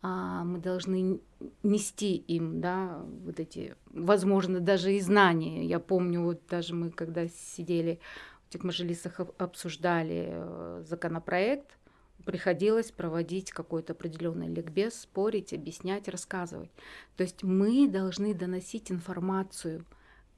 а, 0.03 0.45
мы 0.45 0.59
должны 0.59 1.21
нести 1.62 2.17
им, 2.17 2.61
да, 2.61 3.03
вот 3.25 3.41
эти, 3.41 3.75
возможно, 3.91 4.61
даже 4.61 4.93
и 4.93 5.00
знания. 5.00 5.65
Я 5.65 5.81
помню, 5.81 6.23
вот 6.23 6.41
даже 6.49 6.75
мы, 6.75 6.91
когда 6.91 7.29
сидели 7.29 7.99
в 8.45 8.49
этих 8.50 8.65
мажилисах, 8.65 9.21
обсуждали 9.38 10.29
э, 10.29 10.85
законопроект, 10.87 11.76
приходилось 12.25 12.91
проводить 12.91 13.53
какой-то 13.53 13.93
определенный 13.93 14.49
ликбез, 14.49 15.00
спорить, 15.00 15.53
объяснять, 15.53 16.09
рассказывать. 16.09 16.71
То 17.17 17.23
есть 17.23 17.43
мы 17.43 17.88
должны 17.88 18.35
доносить 18.35 18.91
информацию, 18.91 19.85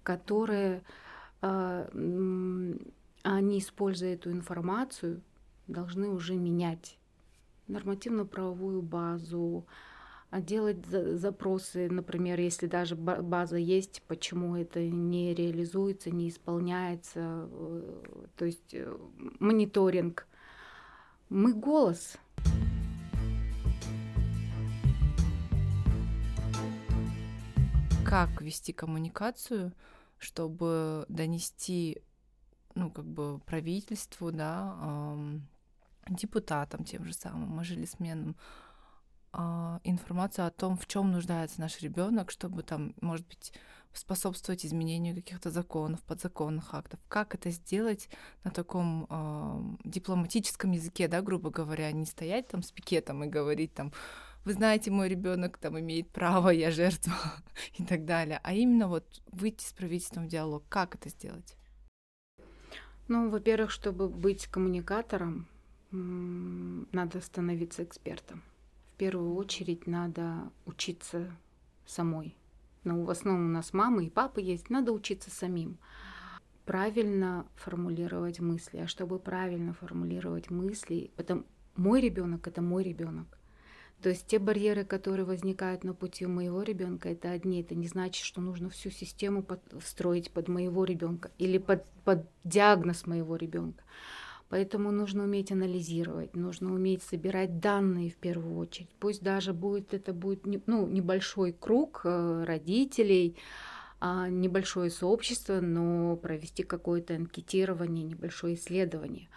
которая 0.03 0.83
э, 1.43 1.88
они, 3.23 3.59
используя 3.59 4.15
эту 4.15 4.31
информацию, 4.31 5.23
должны 5.67 6.09
уже 6.09 6.35
менять 6.35 6.99
нормативно-правовую 7.68 8.82
базу, 8.82 9.66
а 10.30 10.40
делать 10.40 10.84
запросы, 10.87 11.88
например, 11.88 12.38
если 12.40 12.66
даже 12.66 12.96
база 12.96 13.56
есть, 13.56 14.02
почему 14.08 14.56
это 14.56 14.80
не 14.80 15.34
реализуется, 15.34 16.10
не 16.10 16.28
исполняется, 16.28 17.48
э, 17.50 18.02
то 18.37 18.44
есть 18.44 18.75
э, 18.75 18.96
мониторинг– 19.38 20.26
мы 21.30 21.52
голос. 21.52 22.16
Как 28.04 28.40
вести 28.40 28.72
коммуникацию, 28.72 29.75
чтобы 30.16 31.04
донести, 31.10 32.00
ну, 32.75 32.90
как 32.90 33.04
бы 33.04 33.40
правительству, 33.40 34.32
да, 34.32 35.14
депутатам 36.17 36.85
тем 36.85 37.05
же 37.05 37.12
самым, 37.12 37.49
мажилисменам, 37.50 38.37
э, 39.33 39.79
информацию 39.85 40.47
о 40.47 40.50
том, 40.50 40.77
в 40.77 40.87
чем 40.87 41.12
нуждается 41.12 41.61
наш 41.61 41.81
ребенок, 41.81 42.31
чтобы 42.31 42.62
там, 42.62 42.95
может 43.00 43.27
быть, 43.27 43.53
способствовать 43.93 44.65
изменению 44.65 45.15
каких-то 45.15 45.50
законов, 45.50 46.00
подзаконных 46.03 46.75
актов. 46.75 47.00
Как 47.09 47.35
это 47.35 47.50
сделать 47.50 48.09
на 48.45 48.50
таком 48.50 49.07
э, 49.09 49.88
дипломатическом 49.88 50.73
языке, 50.73 51.09
да, 51.09 51.23
грубо 51.23 51.50
говоря, 51.50 51.91
не 51.93 52.07
стоять 52.07 52.49
там 52.49 52.62
с 52.62 52.71
пикетом 52.71 53.25
и 53.25 53.29
говорить 53.29 53.75
там, 53.75 53.93
вы 54.45 54.53
знаете, 54.55 54.91
мой 54.91 55.09
ребенок 55.09 55.59
там 55.59 55.79
имеет 55.79 56.11
право, 56.11 56.50
я 56.50 56.71
жертва 56.71 57.12
и 57.79 57.85
так 57.85 58.05
далее, 58.05 58.41
а 58.43 58.55
именно 58.55 58.88
вот 58.88 59.05
выйти 59.33 59.65
с 59.65 59.73
правительством 59.73 60.25
в 60.27 60.29
диалог. 60.29 60.65
Как 60.69 60.95
это 60.95 61.09
сделать? 61.09 61.57
Ну, 63.09 63.31
во-первых, 63.31 63.71
чтобы 63.71 64.09
быть 64.09 64.47
коммуникатором, 64.47 65.49
надо 65.90 67.21
становиться 67.21 67.85
экспертом. 67.85 68.42
В 68.92 68.95
первую 68.99 69.35
очередь 69.35 69.87
надо 69.87 70.50
учиться 70.66 71.30
самой 71.87 72.37
ну, 72.88 73.04
в 73.04 73.11
основном 73.11 73.47
у 73.47 73.52
нас 73.52 73.73
мамы 73.73 74.07
и 74.07 74.11
папы 74.11 74.40
есть, 74.40 74.71
надо 74.71 74.92
учиться 74.92 75.30
самим. 75.30 75.78
Правильно 76.64 77.47
формулировать 77.54 78.40
мысли. 78.40 78.78
А 78.78 78.87
чтобы 78.87 79.18
правильно 79.18 79.75
формулировать 79.75 80.50
мысли, 80.50 81.11
это 81.16 81.45
мой 81.76 82.00
ребенок 82.00 82.47
это 82.47 82.62
мой 82.62 82.83
ребенок. 82.83 83.26
То 84.02 84.11
есть 84.11 84.26
те 84.26 84.38
барьеры, 84.38 84.85
которые 84.85 85.26
возникают 85.26 85.83
на 85.83 85.92
пути 85.92 86.25
у 86.25 86.28
моего 86.28 86.62
ребенка, 86.62 87.09
это 87.09 87.30
одни. 87.30 87.62
Это 87.62 87.75
не 87.75 87.88
значит, 87.88 88.25
что 88.25 88.40
нужно 88.40 88.71
всю 88.71 88.90
систему 88.90 89.42
под, 89.42 89.61
встроить 89.83 90.30
под 90.30 90.49
моего 90.49 90.85
ребенка 90.85 91.30
или 91.37 91.59
под, 91.59 91.85
под 92.04 92.26
диагноз 92.45 93.07
моего 93.07 93.37
ребенка. 93.37 93.83
Поэтому 94.49 94.90
нужно 94.90 95.25
уметь 95.25 95.52
анализировать, 95.52 96.35
нужно 96.35 96.73
уметь 96.73 97.02
собирать 97.02 97.61
данные 97.61 98.11
в 98.11 98.17
первую 98.17 98.57
очередь. 98.57 98.88
Пусть 98.99 99.23
даже 99.23 99.52
будет 99.52 99.93
это 99.93 100.14
будет 100.14 100.47
ну, 100.67 100.87
небольшой 100.87 101.52
круг 101.52 102.00
э, 102.05 102.45
родителей, 102.45 103.37
а, 104.00 104.28
небольшое 104.28 104.90
сообщество, 104.90 105.61
но 105.61 106.17
провести 106.17 106.62
какое-то 106.62 107.14
анкетирование, 107.14 108.05
небольшое 108.05 108.55
исследование. 108.55 109.28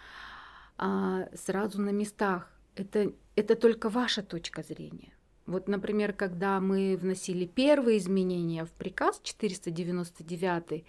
А 0.78 1.28
сразу 1.34 1.80
на 1.82 1.90
местах. 1.90 2.50
Это, 2.74 3.12
это 3.36 3.54
только 3.54 3.90
ваша 3.90 4.22
точка 4.22 4.62
зрения. 4.62 5.12
Вот, 5.46 5.68
например, 5.68 6.12
когда 6.12 6.60
мы 6.60 6.96
вносили 6.96 7.46
первые 7.46 7.98
изменения 7.98 8.64
в 8.64 8.70
приказ 8.70 9.20
499 9.22 10.84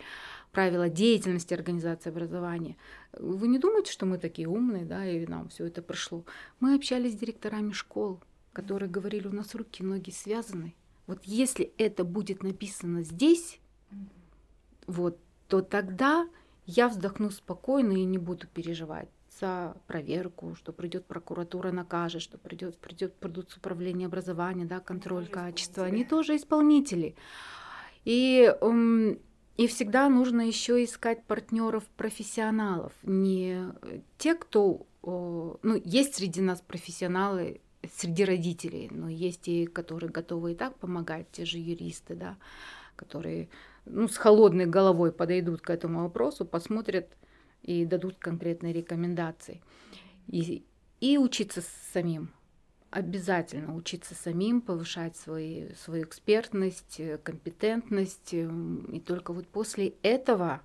правила 0.54 0.88
деятельности 0.88 1.54
организации 1.54 2.10
образования, 2.10 2.78
вы 3.12 3.48
не 3.48 3.60
думаете, 3.60 3.92
что 3.92 4.06
мы 4.06 4.18
такие 4.18 4.48
умные, 4.48 4.86
да, 4.86 5.06
и 5.06 5.26
нам 5.26 5.50
все 5.50 5.66
это 5.66 5.82
прошло? 5.82 6.24
Мы 6.62 6.76
общались 6.76 7.14
с 7.14 7.18
директорами 7.18 7.74
школ, 7.74 8.22
которые 8.54 8.90
говорили, 8.90 9.28
у 9.28 9.34
нас 9.34 9.56
руки, 9.56 9.84
ноги 9.84 10.12
связаны. 10.12 10.76
Вот 11.08 11.26
если 11.26 11.74
это 11.78 12.06
будет 12.06 12.44
написано 12.44 13.04
здесь, 13.04 13.60
вот, 14.88 15.20
то 15.50 15.62
тогда 15.62 16.30
я 16.66 16.88
вздохну 16.88 17.32
спокойно 17.32 17.94
и 17.94 18.06
не 18.06 18.18
буду 18.18 18.48
переживать 18.48 19.10
за 19.40 19.76
проверку, 19.88 20.56
что 20.56 20.72
придет 20.72 21.06
прокуратура, 21.06 21.72
накажет, 21.72 22.22
что 22.22 22.38
придет, 22.38 22.78
придет, 22.78 23.16
придут 23.16 23.50
с 23.50 23.58
управления 23.58 24.06
образования, 24.06 24.66
да, 24.66 24.80
контроль 24.80 25.28
качества. 25.28 25.86
Они 25.86 26.06
тоже 26.06 26.36
исполнители. 26.36 27.16
И, 28.06 28.54
и 29.58 29.68
всегда 29.68 30.10
нужно 30.10 30.42
еще 30.42 30.84
искать 30.84 31.24
партнеров 31.26 31.84
профессионалов, 31.96 32.94
не 33.04 33.72
те, 34.18 34.36
кто, 34.36 34.88
ну, 35.04 35.82
есть 35.84 36.16
среди 36.16 36.42
нас 36.42 36.62
профессионалы, 36.62 37.62
среди 37.98 38.24
родителей, 38.26 38.90
но 38.92 39.10
есть 39.10 39.48
и 39.48 39.66
которые 39.66 40.10
готовы 40.10 40.54
и 40.54 40.56
так 40.56 40.76
помогать, 40.78 41.28
те 41.32 41.46
же 41.46 41.60
юристы, 41.60 42.16
да, 42.16 42.38
которые 42.96 43.50
ну, 43.86 44.08
с 44.08 44.18
холодной 44.18 44.66
головой 44.66 45.12
подойдут 45.12 45.62
к 45.62 45.70
этому 45.70 46.04
вопросу, 46.04 46.46
посмотрят 46.46 47.08
и 47.62 47.86
дадут 47.86 48.18
конкретные 48.20 48.74
рекомендации. 48.74 49.62
И, 50.28 50.64
и 51.00 51.18
учиться 51.18 51.62
самим. 51.94 52.32
Обязательно 52.94 53.76
учиться 53.76 54.14
самим, 54.14 54.62
повышать 54.62 55.18
свои, 55.18 55.74
свою 55.74 56.04
экспертность, 56.04 57.02
компетентность. 57.24 58.34
И 58.34 59.04
только 59.04 59.34
вот 59.34 59.48
после 59.48 59.96
этого, 60.04 60.62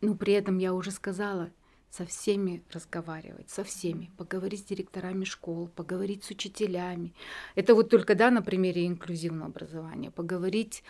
ну 0.00 0.16
при 0.16 0.32
этом 0.32 0.58
я 0.58 0.74
уже 0.74 0.90
сказала, 0.90 1.52
со 1.88 2.04
всеми 2.04 2.64
разговаривать, 2.72 3.48
со 3.48 3.62
всеми, 3.62 4.10
поговорить 4.16 4.60
с 4.60 4.64
директорами 4.64 5.22
школ, 5.22 5.68
поговорить 5.68 6.24
с 6.24 6.30
учителями. 6.30 7.14
Это 7.54 7.76
вот 7.76 7.90
только, 7.90 8.16
да, 8.16 8.32
на 8.32 8.42
примере 8.42 8.88
инклюзивного 8.88 9.46
образования, 9.46 10.10
поговорить 10.10 10.82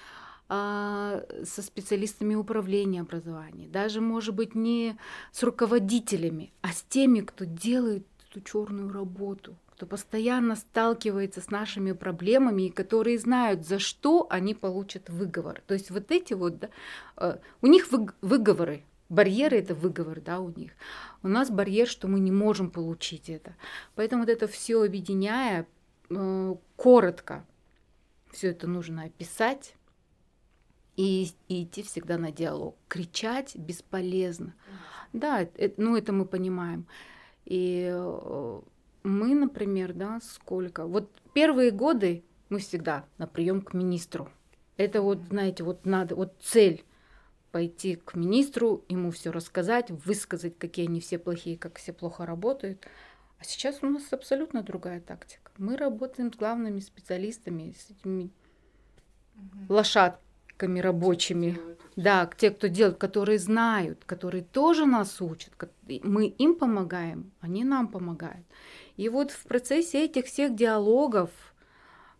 а, 0.49 1.23
со 1.45 1.61
специалистами 1.61 2.35
управления 2.35 3.03
образования, 3.03 3.69
даже, 3.69 4.01
может 4.01 4.35
быть, 4.35 4.55
не 4.55 4.97
с 5.33 5.43
руководителями, 5.43 6.51
а 6.63 6.69
с 6.73 6.83
теми, 6.83 7.21
кто 7.21 7.45
делает 7.45 8.07
эту 8.31 8.41
черную 8.41 8.91
работу, 8.91 9.55
кто 9.83 9.89
постоянно 9.89 10.55
сталкивается 10.55 11.41
с 11.41 11.51
нашими 11.51 11.91
проблемами 11.91 12.69
и 12.69 12.71
которые 12.71 13.19
знают, 13.19 13.67
за 13.67 13.81
что 13.81 14.29
они 14.31 14.55
получат 14.55 15.11
выговор. 15.11 15.61
То 15.67 15.75
есть 15.75 15.91
вот 15.91 16.13
эти 16.13 16.35
вот, 16.35 16.61
да, 16.61 16.69
э, 17.17 17.39
у 17.63 17.67
них 17.67 17.89
выговоры, 18.21 18.85
барьеры 19.09 19.59
это 19.59 19.75
выговор, 19.75 20.21
да, 20.21 20.39
у 20.39 20.51
них. 20.51 20.71
У 21.25 21.29
нас 21.29 21.51
барьер, 21.51 21.89
что 21.89 22.07
мы 22.07 22.21
не 22.21 22.31
можем 22.31 22.71
получить 22.71 23.29
это. 23.29 23.57
Поэтому 23.97 24.23
вот 24.23 24.29
это 24.29 24.47
все 24.47 24.85
объединяя, 24.85 25.67
э, 26.11 26.55
коротко, 26.77 27.45
все 28.31 28.51
это 28.51 28.69
нужно 28.69 29.03
описать, 29.03 29.75
и, 30.97 31.29
и 31.49 31.65
идти 31.65 31.83
всегда 31.83 32.19
на 32.19 32.31
диалог. 32.31 32.77
Кричать 32.87 33.57
бесполезно. 33.57 34.55
Да, 35.13 35.41
это, 35.41 35.83
ну 35.83 35.97
это 35.97 36.13
мы 36.13 36.25
понимаем. 36.25 36.87
И 37.47 37.91
э, 37.93 38.61
мы, 39.03 39.35
например, 39.35 39.93
да, 39.93 40.21
сколько... 40.23 40.87
Вот 40.87 41.11
первые 41.33 41.71
годы 41.71 42.25
мы 42.49 42.59
всегда 42.59 43.05
на 43.19 43.27
прием 43.27 43.63
к 43.63 43.75
министру. 43.75 44.29
Это 44.77 45.03
вот, 45.03 45.23
знаете, 45.29 45.65
вот 45.65 45.85
надо, 45.87 46.15
вот 46.17 46.35
цель 46.41 46.85
пойти 47.51 47.97
к 47.97 48.15
министру, 48.15 48.85
ему 48.89 49.11
все 49.11 49.31
рассказать, 49.31 49.91
высказать, 49.91 50.59
какие 50.59 50.89
они 50.89 51.01
все 51.01 51.19
плохие, 51.19 51.59
как 51.59 51.79
все 51.79 51.93
плохо 51.93 52.27
работают. 52.27 52.85
А 53.39 53.45
сейчас 53.45 53.79
у 53.83 53.87
нас 53.87 54.13
абсолютно 54.13 54.63
другая 54.63 55.01
тактика. 55.01 55.51
Мы 55.59 55.77
работаем 55.77 56.33
с 56.33 56.37
главными 56.37 56.81
специалистами, 56.81 57.75
с 57.79 57.91
этими 57.91 58.31
угу. 59.35 59.75
лошадками 59.75 60.81
рабочими. 60.81 61.59
Да, 61.95 62.31
те, 62.39 62.51
кто 62.51 62.69
делают, 62.69 62.99
которые 62.99 63.39
знают, 63.39 64.05
которые 64.07 64.45
тоже 64.45 64.87
нас 64.87 65.21
учат. 65.21 65.53
Мы 66.05 66.27
им 66.29 66.55
помогаем, 66.55 67.33
они 67.41 67.65
нам 67.65 67.89
помогают. 67.89 68.47
И 68.97 69.09
вот 69.09 69.31
в 69.31 69.45
процессе 69.45 70.05
этих 70.05 70.27
всех 70.27 70.55
диалогов 70.55 71.31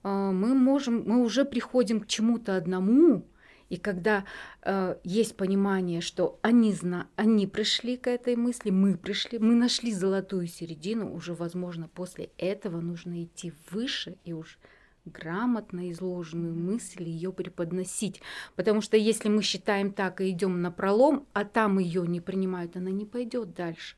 э, 0.03 0.09
мы 0.09 0.55
можем, 0.55 1.05
мы 1.07 1.23
уже 1.23 1.45
приходим 1.45 2.01
к 2.01 2.07
чему-то 2.07 2.57
одному, 2.57 3.25
и 3.73 3.79
когда 3.79 4.27
э, 4.61 4.97
есть 5.03 5.35
понимание, 5.35 6.03
что 6.03 6.39
они, 6.43 6.75
зна 6.75 7.09
они 7.17 7.47
пришли 7.47 7.97
к 7.97 8.07
этой 8.07 8.37
мысли, 8.37 8.69
мы 8.69 8.99
пришли, 8.99 9.39
мы 9.39 9.55
нашли 9.55 9.93
золотую 9.93 10.47
середину, 10.47 11.15
уже, 11.15 11.33
возможно, 11.33 11.89
после 11.89 12.31
этого 12.37 12.83
нужно 12.83 13.25
идти 13.25 13.55
выше 13.71 14.17
и 14.25 14.35
уж 14.35 14.59
грамотно 15.07 15.91
изложенную 15.91 16.55
мысль 16.55 17.05
ее 17.05 17.33
преподносить. 17.33 18.21
Потому 18.57 18.83
что 18.83 18.99
если 18.99 19.31
мы 19.31 19.43
считаем 19.43 19.91
так 19.91 20.21
и 20.21 20.29
идем 20.29 20.61
на 20.61 20.71
пролом, 20.71 21.27
а 21.33 21.47
там 21.47 21.79
ее 21.79 22.07
не 22.07 22.21
принимают, 22.21 22.77
она 22.77 22.91
не 22.91 23.07
пойдет 23.07 23.55
дальше. 23.55 23.97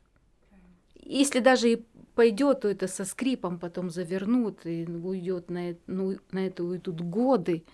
Если 1.05 1.41
даже 1.41 1.73
и 1.73 1.85
пойдет, 2.15 2.61
то 2.61 2.69
это 2.69 2.89
со 2.89 3.05
скрипом 3.05 3.59
потом 3.59 3.91
завернут 3.91 4.67
и 4.67 4.85
уйдет 4.87 5.51
на, 5.51 5.77
ну, 5.87 6.19
на 6.33 6.47
это 6.47 6.65
уйдут 6.65 7.01
годы. 7.01 7.65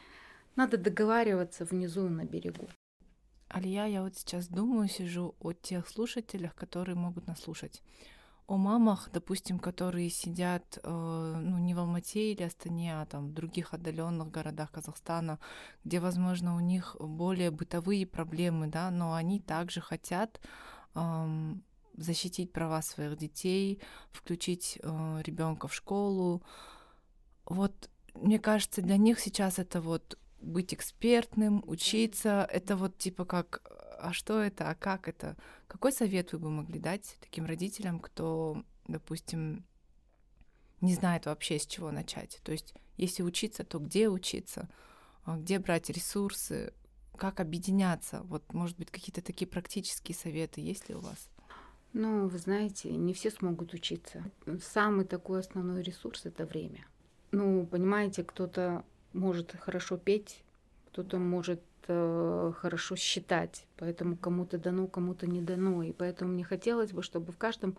Надо 0.56 0.76
договариваться 0.76 1.64
внизу 1.64 2.08
на 2.08 2.24
берегу. 2.24 2.68
Алия, 3.48 3.86
я 3.86 4.02
вот 4.02 4.16
сейчас 4.16 4.48
думаю, 4.48 4.88
сижу 4.88 5.34
о 5.40 5.52
тех 5.52 5.88
слушателях, 5.88 6.54
которые 6.54 6.96
могут 6.96 7.26
нас 7.26 7.40
слушать 7.40 7.82
о 8.50 8.56
мамах, 8.56 9.10
допустим, 9.12 9.60
которые 9.60 10.10
сидят 10.10 10.78
э, 10.82 11.34
ну, 11.40 11.58
не 11.58 11.72
в 11.72 11.78
Алмате 11.78 12.32
или 12.32 12.42
Астане, 12.42 13.00
а 13.00 13.06
там 13.06 13.28
в 13.28 13.32
других 13.32 13.72
отдаленных 13.74 14.28
городах 14.28 14.72
Казахстана, 14.72 15.38
где, 15.84 16.00
возможно, 16.00 16.56
у 16.56 16.60
них 16.60 16.96
более 16.98 17.52
бытовые 17.52 18.08
проблемы, 18.08 18.66
да, 18.66 18.90
но 18.90 19.14
они 19.14 19.38
также 19.38 19.80
хотят 19.80 20.40
защитить 22.00 22.52
права 22.52 22.82
своих 22.82 23.16
детей, 23.16 23.80
включить 24.10 24.78
э, 24.82 25.22
ребенка 25.24 25.68
в 25.68 25.74
школу. 25.74 26.42
Вот 27.44 27.90
мне 28.14 28.38
кажется, 28.38 28.82
для 28.82 28.96
них 28.96 29.20
сейчас 29.20 29.58
это 29.58 29.80
вот 29.80 30.18
быть 30.40 30.72
экспертным, 30.74 31.62
учиться, 31.66 32.48
это 32.50 32.76
вот 32.76 32.98
типа 32.98 33.24
как 33.24 33.62
а 34.00 34.12
что 34.12 34.40
это, 34.40 34.70
а 34.70 34.74
как 34.74 35.08
это? 35.08 35.36
Какой 35.68 35.92
совет 35.92 36.32
вы 36.32 36.38
бы 36.38 36.50
могли 36.50 36.78
дать 36.78 37.16
таким 37.20 37.44
родителям, 37.44 38.00
кто, 38.00 38.64
допустим, 38.88 39.66
не 40.80 40.94
знает 40.94 41.26
вообще, 41.26 41.58
с 41.58 41.66
чего 41.66 41.90
начать? 41.90 42.40
То 42.42 42.52
есть, 42.52 42.74
если 42.96 43.22
учиться, 43.22 43.62
то 43.62 43.78
где 43.78 44.08
учиться, 44.08 44.70
а 45.24 45.36
где 45.36 45.58
брать 45.58 45.90
ресурсы, 45.90 46.72
как 47.16 47.40
объединяться? 47.40 48.22
Вот, 48.22 48.54
может 48.54 48.78
быть, 48.78 48.90
какие-то 48.90 49.20
такие 49.20 49.46
практические 49.46 50.16
советы 50.16 50.62
есть 50.62 50.88
ли 50.88 50.94
у 50.94 51.00
вас? 51.00 51.28
Ну, 51.92 52.28
вы 52.28 52.38
знаете, 52.38 52.90
не 52.90 53.12
все 53.12 53.30
смогут 53.30 53.74
учиться. 53.74 54.22
Самый 54.62 55.04
такой 55.04 55.40
основной 55.40 55.82
ресурс— 55.82 56.22
это 56.24 56.46
время. 56.46 56.86
Ну, 57.32 57.66
понимаете, 57.66 58.22
кто-то 58.22 58.84
может 59.12 59.56
хорошо 59.58 59.96
петь, 59.96 60.44
кто-то 60.86 61.18
может 61.18 61.62
э, 61.88 62.52
хорошо 62.56 62.94
считать, 62.94 63.66
поэтому 63.76 64.16
кому-то 64.16 64.56
дано, 64.58 64.86
кому-то 64.86 65.26
не 65.26 65.40
дано. 65.40 65.82
И 65.82 65.92
поэтому 65.92 66.32
мне 66.32 66.44
хотелось 66.44 66.92
бы, 66.92 67.02
чтобы 67.02 67.32
в 67.32 67.38
каждом, 67.38 67.76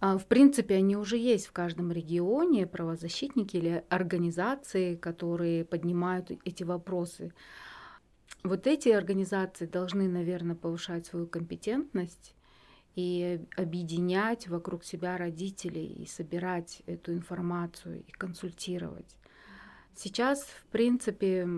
э, 0.00 0.18
в 0.18 0.26
принципе, 0.26 0.74
они 0.74 0.96
уже 0.96 1.16
есть 1.16 1.46
в 1.46 1.52
каждом 1.52 1.92
регионе, 1.92 2.66
правозащитники 2.66 3.56
или 3.56 3.84
организации, 3.88 4.96
которые 4.96 5.64
поднимают 5.64 6.32
эти 6.44 6.64
вопросы. 6.64 7.32
Вот 8.42 8.66
эти 8.66 8.88
организации 8.88 9.66
должны, 9.66 10.08
наверное, 10.08 10.56
повышать 10.56 11.06
свою 11.06 11.26
компетентность 11.26 12.34
и 12.96 13.40
объединять 13.56 14.48
вокруг 14.48 14.84
себя 14.84 15.16
родителей 15.16 15.86
и 15.86 16.06
собирать 16.06 16.82
эту 16.86 17.12
информацию 17.12 18.02
и 18.06 18.12
консультировать. 18.12 19.16
Сейчас, 19.94 20.42
в 20.42 20.66
принципе, 20.66 21.48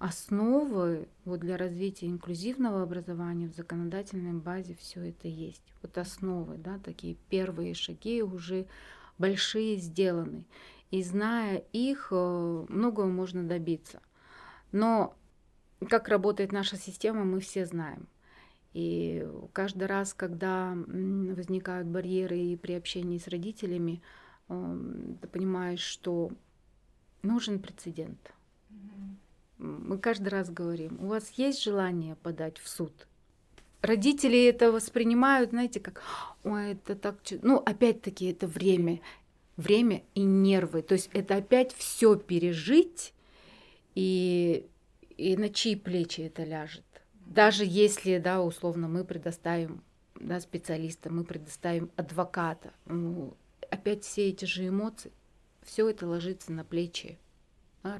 основы 0.00 1.08
вот 1.24 1.38
для 1.38 1.56
развития 1.56 2.08
инклюзивного 2.08 2.82
образования 2.82 3.48
в 3.48 3.54
законодательной 3.54 4.32
базе 4.32 4.74
все 4.74 5.10
это 5.10 5.28
есть. 5.28 5.62
Вот 5.80 5.96
основы, 5.96 6.56
да, 6.56 6.80
такие 6.80 7.16
первые 7.28 7.74
шаги 7.74 8.22
уже 8.22 8.66
большие 9.16 9.76
сделаны. 9.76 10.44
И 10.90 11.04
зная 11.04 11.62
их, 11.72 12.08
э, 12.10 12.66
многого 12.68 13.06
можно 13.06 13.46
добиться. 13.46 14.00
Но 14.72 15.14
как 15.88 16.08
работает 16.08 16.50
наша 16.50 16.76
система, 16.76 17.24
мы 17.24 17.38
все 17.38 17.64
знаем. 17.64 18.08
И 18.72 19.26
каждый 19.52 19.86
раз, 19.86 20.14
когда 20.14 20.74
возникают 20.74 21.88
барьеры 21.88 22.38
и 22.38 22.56
при 22.56 22.74
общении 22.74 23.18
с 23.18 23.26
родителями, 23.26 24.00
эм, 24.48 25.18
ты 25.20 25.26
понимаешь, 25.26 25.80
что 25.80 26.30
нужен 27.22 27.58
прецедент. 27.58 28.32
Мы 29.58 29.98
каждый 29.98 30.28
раз 30.28 30.50
говорим, 30.50 30.98
у 31.00 31.08
вас 31.08 31.32
есть 31.32 31.62
желание 31.62 32.14
подать 32.16 32.58
в 32.58 32.68
суд? 32.68 33.06
Родители 33.82 34.46
это 34.46 34.72
воспринимают, 34.72 35.50
знаете, 35.50 35.80
как, 35.80 36.02
ой, 36.44 36.72
это 36.72 36.94
так, 36.94 37.16
ну, 37.42 37.56
опять-таки, 37.56 38.26
это 38.26 38.46
время, 38.46 39.00
время 39.56 40.02
и 40.14 40.22
нервы. 40.22 40.82
То 40.82 40.94
есть 40.94 41.10
это 41.12 41.36
опять 41.36 41.74
все 41.74 42.16
пережить, 42.16 43.14
и, 43.94 44.66
и 45.16 45.36
на 45.36 45.48
чьи 45.48 45.76
плечи 45.76 46.20
это 46.20 46.44
ляжет. 46.44 46.84
Даже 47.30 47.64
если, 47.64 48.18
да, 48.18 48.42
условно, 48.42 48.88
мы 48.88 49.04
предоставим 49.04 49.82
да, 50.16 50.40
специалиста, 50.40 51.10
мы 51.10 51.22
предоставим 51.22 51.90
адвоката, 51.94 52.72
ну, 52.86 53.36
опять 53.70 54.02
все 54.02 54.28
эти 54.28 54.46
же 54.46 54.66
эмоции, 54.66 55.12
все 55.62 55.88
это 55.88 56.08
ложится 56.08 56.52
на 56.52 56.64
плечи 56.64 57.18
да, 57.84 57.98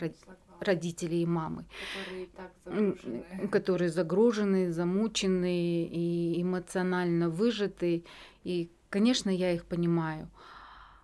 родителей 0.59 1.23
и 1.23 1.27
мамы, 1.27 1.65
которые, 2.05 2.27
так 2.27 2.51
загружены. 2.65 3.49
которые 3.53 3.91
загружены, 3.91 4.73
замучены 4.73 5.85
и 5.85 6.43
эмоционально 6.43 7.31
выжаты. 7.31 8.05
И, 8.43 8.69
конечно, 8.89 9.31
я 9.31 9.53
их 9.53 9.65
понимаю. 9.65 10.29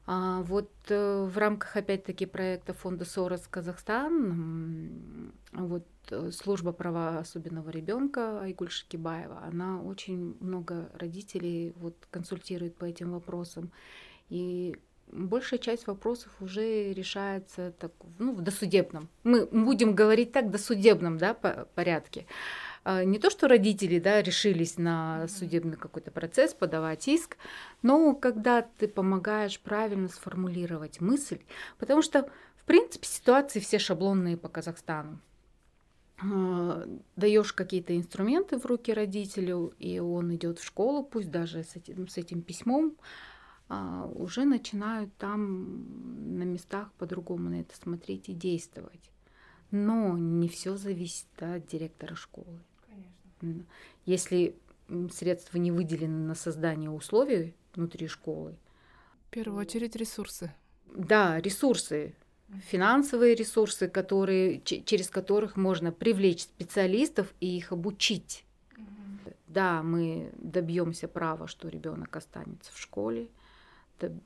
А 0.08 0.42
вот 0.42 0.70
э, 0.88 1.24
в 1.24 1.38
рамках, 1.38 1.76
опять-таки, 1.76 2.26
проекта 2.26 2.74
фонда 2.74 3.04
Сорос 3.04 3.46
Казахстан, 3.48 5.15
вот 5.64 5.86
э, 6.10 6.30
служба 6.32 6.72
права 6.72 7.18
особенного 7.18 7.70
ребенка 7.70 8.42
Айгуль 8.42 8.70
Шакибаева, 8.70 9.42
она 9.42 9.80
очень 9.82 10.36
много 10.40 10.90
родителей 10.94 11.72
вот 11.76 11.96
консультирует 12.10 12.76
по 12.76 12.84
этим 12.84 13.12
вопросам. 13.12 13.70
И 14.28 14.76
большая 15.08 15.58
часть 15.58 15.86
вопросов 15.86 16.30
уже 16.40 16.92
решается 16.92 17.72
так, 17.78 17.92
ну, 18.18 18.34
в 18.34 18.42
досудебном. 18.42 19.08
Мы 19.24 19.46
будем 19.46 19.94
говорить 19.94 20.32
так, 20.32 20.50
досудебном 20.50 21.18
да, 21.18 21.34
порядке. 21.34 22.26
А, 22.84 23.04
не 23.04 23.18
то, 23.18 23.30
что 23.30 23.48
родители 23.48 23.98
да, 23.98 24.22
решились 24.22 24.78
на 24.78 25.26
судебный 25.28 25.76
какой-то 25.76 26.10
процесс, 26.10 26.54
подавать 26.54 27.08
иск, 27.08 27.36
но 27.82 28.14
когда 28.14 28.62
ты 28.62 28.88
помогаешь 28.88 29.58
правильно 29.60 30.08
сформулировать 30.08 31.00
мысль, 31.00 31.40
потому 31.78 32.02
что, 32.02 32.30
в 32.56 32.64
принципе, 32.64 33.06
ситуации 33.06 33.60
все 33.60 33.78
шаблонные 33.78 34.36
по 34.36 34.48
Казахстану. 34.48 35.20
А, 36.18 36.86
даешь 37.16 37.52
какие-то 37.52 37.96
инструменты 37.96 38.58
в 38.58 38.64
руки 38.64 38.92
родителю, 38.92 39.74
и 39.78 39.98
он 39.98 40.34
идет 40.34 40.58
в 40.58 40.64
школу, 40.64 41.04
пусть 41.04 41.30
даже 41.30 41.62
с 41.62 41.76
этим, 41.76 42.08
с 42.08 42.16
этим 42.16 42.42
письмом, 42.42 42.96
а, 43.68 44.06
уже 44.14 44.44
начинают 44.44 45.14
там 45.16 46.38
на 46.38 46.44
местах 46.44 46.92
по-другому 46.94 47.50
на 47.50 47.60
это 47.60 47.76
смотреть 47.76 48.28
и 48.28 48.32
действовать. 48.32 49.10
Но 49.70 50.16
не 50.16 50.48
все 50.48 50.76
зависит 50.76 51.26
от 51.38 51.66
директора 51.66 52.14
школы. 52.14 52.60
Если 54.06 54.56
средства 55.12 55.58
не 55.58 55.72
выделены 55.72 56.26
на 56.26 56.34
создание 56.34 56.90
условий 56.90 57.54
внутри 57.74 58.06
школы. 58.06 58.56
В 59.26 59.30
первую 59.30 59.60
очередь 59.60 59.96
ресурсы. 59.96 60.52
Да, 60.94 61.40
ресурсы, 61.40 62.14
финансовые 62.68 63.34
ресурсы, 63.34 63.88
которые, 63.88 64.60
через 64.60 65.10
которых 65.10 65.56
можно 65.56 65.92
привлечь 65.92 66.42
специалистов 66.42 67.34
и 67.40 67.56
их 67.56 67.72
обучить. 67.72 68.44
Да, 69.46 69.82
мы 69.82 70.32
добьемся 70.36 71.08
права, 71.08 71.46
что 71.48 71.68
ребенок 71.68 72.14
останется 72.14 72.72
в 72.72 72.78
школе, 72.78 73.28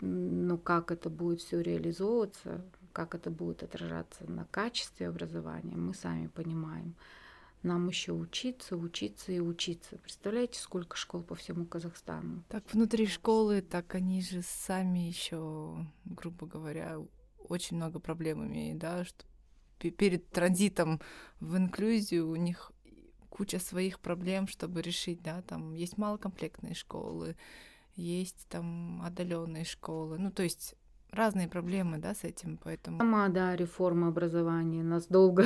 но 0.00 0.58
как 0.58 0.90
это 0.90 1.08
будет 1.08 1.40
все 1.40 1.60
реализовываться, 1.60 2.64
как 2.92 3.14
это 3.14 3.30
будет 3.30 3.62
отражаться 3.62 4.28
на 4.28 4.44
качестве 4.46 5.08
образования, 5.08 5.76
мы 5.76 5.94
сами 5.94 6.26
понимаем 6.26 6.96
нам 7.62 7.88
еще 7.88 8.12
учиться, 8.12 8.76
учиться 8.76 9.32
и 9.32 9.40
учиться. 9.40 9.98
Представляете, 9.98 10.58
сколько 10.58 10.96
школ 10.96 11.22
по 11.22 11.34
всему 11.34 11.66
Казахстану? 11.66 12.42
Так 12.48 12.64
внутри 12.72 13.06
школы, 13.06 13.60
так 13.60 13.94
они 13.94 14.22
же 14.22 14.42
сами 14.42 15.00
еще, 15.00 15.86
грубо 16.06 16.46
говоря, 16.46 16.98
очень 17.50 17.76
много 17.76 17.98
проблем 17.98 18.46
имеют, 18.46 18.78
да, 18.78 19.04
что 19.04 19.24
перед 19.78 20.28
транзитом 20.30 21.00
в 21.40 21.56
инклюзию 21.56 22.28
у 22.28 22.36
них 22.36 22.72
куча 23.28 23.58
своих 23.58 24.00
проблем, 24.00 24.46
чтобы 24.46 24.82
решить, 24.82 25.22
да, 25.22 25.42
там 25.42 25.74
есть 25.74 25.98
малокомплектные 25.98 26.74
школы, 26.74 27.36
есть 27.96 28.46
там 28.48 29.02
отдаленные 29.02 29.64
школы, 29.64 30.18
ну 30.18 30.30
то 30.30 30.42
есть 30.42 30.76
разные 31.10 31.48
проблемы, 31.48 31.98
да, 31.98 32.14
с 32.14 32.24
этим, 32.24 32.58
поэтому. 32.62 32.98
Сама, 32.98 33.28
да, 33.28 33.56
реформа 33.56 34.08
образования 34.08 34.82
нас 34.82 35.06
долго 35.06 35.44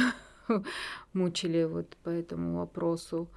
мучили 1.12 1.64
вот 1.64 1.96
по 2.02 2.10
этому 2.10 2.58
вопросу. 2.58 3.30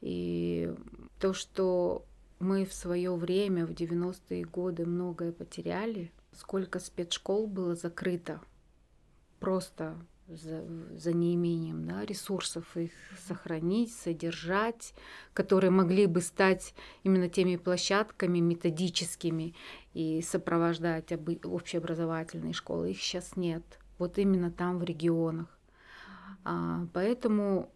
И 0.00 0.72
то, 1.18 1.34
что 1.34 2.06
мы 2.38 2.64
в 2.64 2.72
свое 2.72 3.14
время, 3.14 3.66
в 3.66 3.70
90-е 3.70 4.44
годы, 4.44 4.86
многое 4.86 5.32
потеряли, 5.32 6.12
сколько 6.38 6.78
спецшкол 6.78 7.48
было 7.48 7.74
закрыто 7.74 8.40
просто 9.40 9.96
за, 10.28 10.64
за 10.96 11.12
неимением 11.12 11.86
да, 11.86 12.04
ресурсов 12.04 12.76
их 12.76 12.92
сохранить, 13.26 13.92
содержать, 13.92 14.94
которые 15.32 15.70
могли 15.70 16.06
бы 16.06 16.20
стать 16.20 16.74
именно 17.02 17.28
теми 17.28 17.56
площадками 17.56 18.38
методическими 18.38 19.54
и 19.94 20.22
сопровождать 20.22 21.10
общеобразовательные 21.12 22.52
школы. 22.52 22.92
Их 22.92 23.00
сейчас 23.00 23.36
нет. 23.36 23.64
Вот 23.98 24.18
именно 24.18 24.52
там, 24.52 24.78
в 24.78 24.84
регионах. 24.84 25.48
А, 26.44 26.86
поэтому 26.92 27.72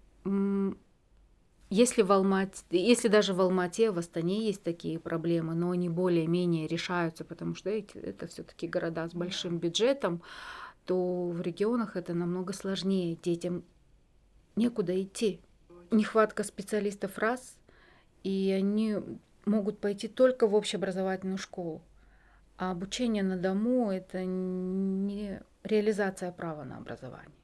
если, 1.73 2.03
в 2.03 2.13
Алмате, 2.13 2.63
если 2.71 3.09
даже 3.09 3.33
в 3.33 3.41
Алмате, 3.41 3.91
в 3.91 3.99
Астане 3.99 4.47
есть 4.47 4.63
такие 4.63 4.99
проблемы, 4.99 5.55
но 5.55 5.71
они 5.71 5.89
более-менее 5.89 6.67
решаются, 6.67 7.25
потому 7.25 7.55
что 7.55 7.71
эти, 7.71 7.97
это 7.97 8.27
все-таки 8.27 8.69
города 8.69 9.09
с 9.09 9.15
большим 9.15 9.59
бюджетом, 9.59 10.23
то 10.85 11.31
в 11.31 11.41
регионах 11.41 11.97
это 11.97 12.13
намного 12.13 12.53
сложнее. 12.53 13.17
Детям 13.23 13.65
некуда 14.55 15.01
идти. 15.01 15.41
Нехватка 15.91 16.45
специалистов 16.45 17.17
раз, 17.17 17.57
и 18.23 18.55
они 18.55 18.99
могут 19.47 19.79
пойти 19.79 20.09
только 20.09 20.47
в 20.47 20.55
общеобразовательную 20.55 21.39
школу. 21.39 21.81
А 22.59 22.71
обучение 22.71 23.23
на 23.23 23.39
дому– 23.39 23.91
это 23.93 24.25
не 24.25 25.41
реализация 25.65 26.33
права 26.33 26.65
на 26.65 26.77
образование. 26.77 27.35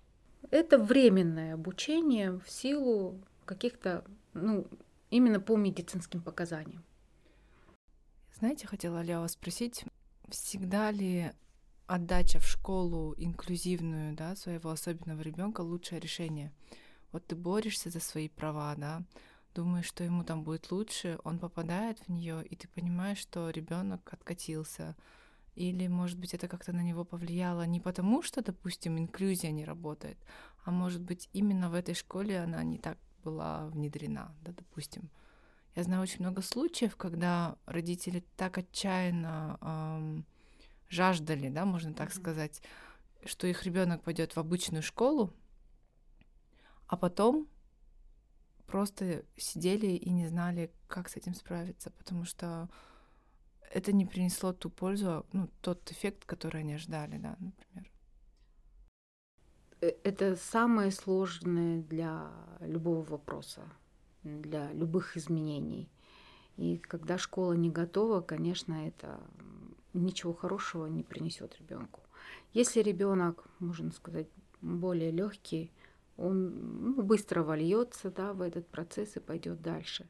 Это 0.51 0.77
временное 0.77 1.55
обучение 1.55 2.33
в 2.33 2.51
силу 2.51 3.19
каких-то, 3.47 4.05
ну, 4.35 4.67
именно 5.11 5.41
по 5.41 5.57
медицинским 5.57 6.23
показаниям. 6.23 6.85
Знаете, 8.39 8.67
хотела 8.67 9.03
ли 9.03 9.09
я 9.09 9.21
вас 9.21 9.33
спросить, 9.33 9.85
всегда 10.29 10.91
ли 10.91 11.33
отдача 11.87 12.39
в 12.39 12.47
школу 12.47 13.15
инклюзивную, 13.17 14.15
да, 14.15 14.37
своего 14.37 14.71
особенного 14.71 15.21
ребенка 15.23 15.63
лучшее 15.63 16.01
решение? 16.01 16.53
Вот 17.11 17.27
ты 17.27 17.35
борешься 17.35 17.91
за 17.91 18.01
свои 18.01 18.29
права, 18.29 18.75
да, 18.77 19.03
думаешь, 19.55 19.87
что 19.87 20.05
ему 20.05 20.25
там 20.25 20.45
будет 20.45 20.71
лучше, 20.71 21.19
он 21.25 21.39
попадает 21.39 21.99
в 22.01 22.09
нее, 22.11 22.45
и 22.47 22.55
ты 22.55 22.69
понимаешь, 22.69 23.19
что 23.19 23.51
ребенок 23.51 24.13
откатился, 24.13 24.95
или, 25.57 25.89
может 25.89 26.19
быть, 26.19 26.35
это 26.35 26.47
как-то 26.47 26.73
на 26.73 26.83
него 26.83 27.05
повлияло 27.05 27.67
не 27.67 27.81
потому, 27.81 28.23
что, 28.23 28.43
допустим, 28.43 28.99
инклюзия 28.99 29.51
не 29.51 29.65
работает, 29.65 30.19
а 30.65 30.71
может 30.71 31.03
быть, 31.03 31.29
именно 31.33 31.71
в 31.71 31.75
этой 31.75 31.95
школе 31.95 32.39
она 32.39 32.63
не 32.63 32.79
так 32.79 32.99
была 33.25 33.67
внедрена, 33.67 34.35
да, 34.43 34.53
допустим. 34.53 35.11
Я 35.75 35.85
знаю 35.85 36.03
очень 36.03 36.21
много 36.21 36.43
случаев, 36.43 36.97
когда 36.97 37.57
родители 37.67 38.25
так 38.37 38.59
отчаянно 38.59 39.59
эм, 39.61 40.27
жаждали, 40.89 41.49
да, 41.49 41.65
можно 41.65 41.95
так 41.95 42.11
mm-hmm. 42.11 42.21
сказать, 42.21 42.63
что 43.25 43.47
их 43.47 43.65
ребенок 43.65 44.03
пойдет 44.03 44.35
в 44.35 44.39
обычную 44.39 44.83
школу, 44.83 45.33
а 46.87 46.97
потом 46.97 47.49
просто 48.67 49.25
сидели 49.37 49.87
и 49.87 50.11
не 50.11 50.27
знали, 50.27 50.73
как 50.89 51.09
с 51.09 51.17
этим 51.17 51.35
справиться, 51.35 51.91
потому 51.91 52.25
что 52.25 52.69
это 53.71 53.93
не 53.93 54.07
принесло 54.07 54.53
ту 54.53 54.71
пользу, 54.71 55.27
ну, 55.33 55.49
тот 55.61 55.91
эффект, 55.91 56.25
который 56.25 56.63
они 56.63 56.77
ждали, 56.77 57.19
да, 57.19 57.37
например. 57.39 57.91
Э, 59.81 59.93
это 60.03 60.37
самое 60.37 60.91
сложное 60.91 61.83
для 61.83 62.31
любого 62.61 63.03
вопроса, 63.03 63.63
для 64.25 64.73
любых 64.73 65.17
изменений. 65.17 65.89
И 66.57 66.77
когда 66.79 67.19
школа 67.19 67.53
не 67.53 67.71
готова, 67.71 68.21
конечно, 68.21 68.87
это 68.87 69.21
ничего 69.95 70.35
хорошего 70.35 70.87
не 70.87 71.03
принесет 71.03 71.57
ребенку. 71.61 72.01
Если 72.53 72.81
ребенок, 72.81 73.45
можно 73.61 73.93
сказать, 73.93 74.27
более 74.61 75.13
легкий, 75.13 75.71
он 76.17 76.97
ну, 76.97 77.03
быстро 77.03 77.45
вольется 77.45 78.11
да, 78.11 78.33
в 78.33 78.43
этот 78.43 78.67
процесс 78.67 79.17
и 79.17 79.21
пойдет 79.21 79.63
дальше. 79.63 80.09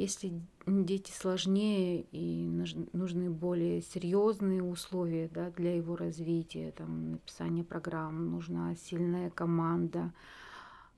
Если 0.00 0.32
дети 0.66 1.10
сложнее 1.10 2.06
и 2.10 2.48
нужны 2.94 3.28
более 3.28 3.82
серьезные 3.82 4.62
условия 4.62 5.28
да, 5.28 5.50
для 5.50 5.76
его 5.76 5.94
развития, 5.94 6.72
там, 6.74 7.10
написание 7.10 7.64
программ, 7.64 8.30
нужна 8.30 8.74
сильная 8.76 9.28
команда, 9.28 10.14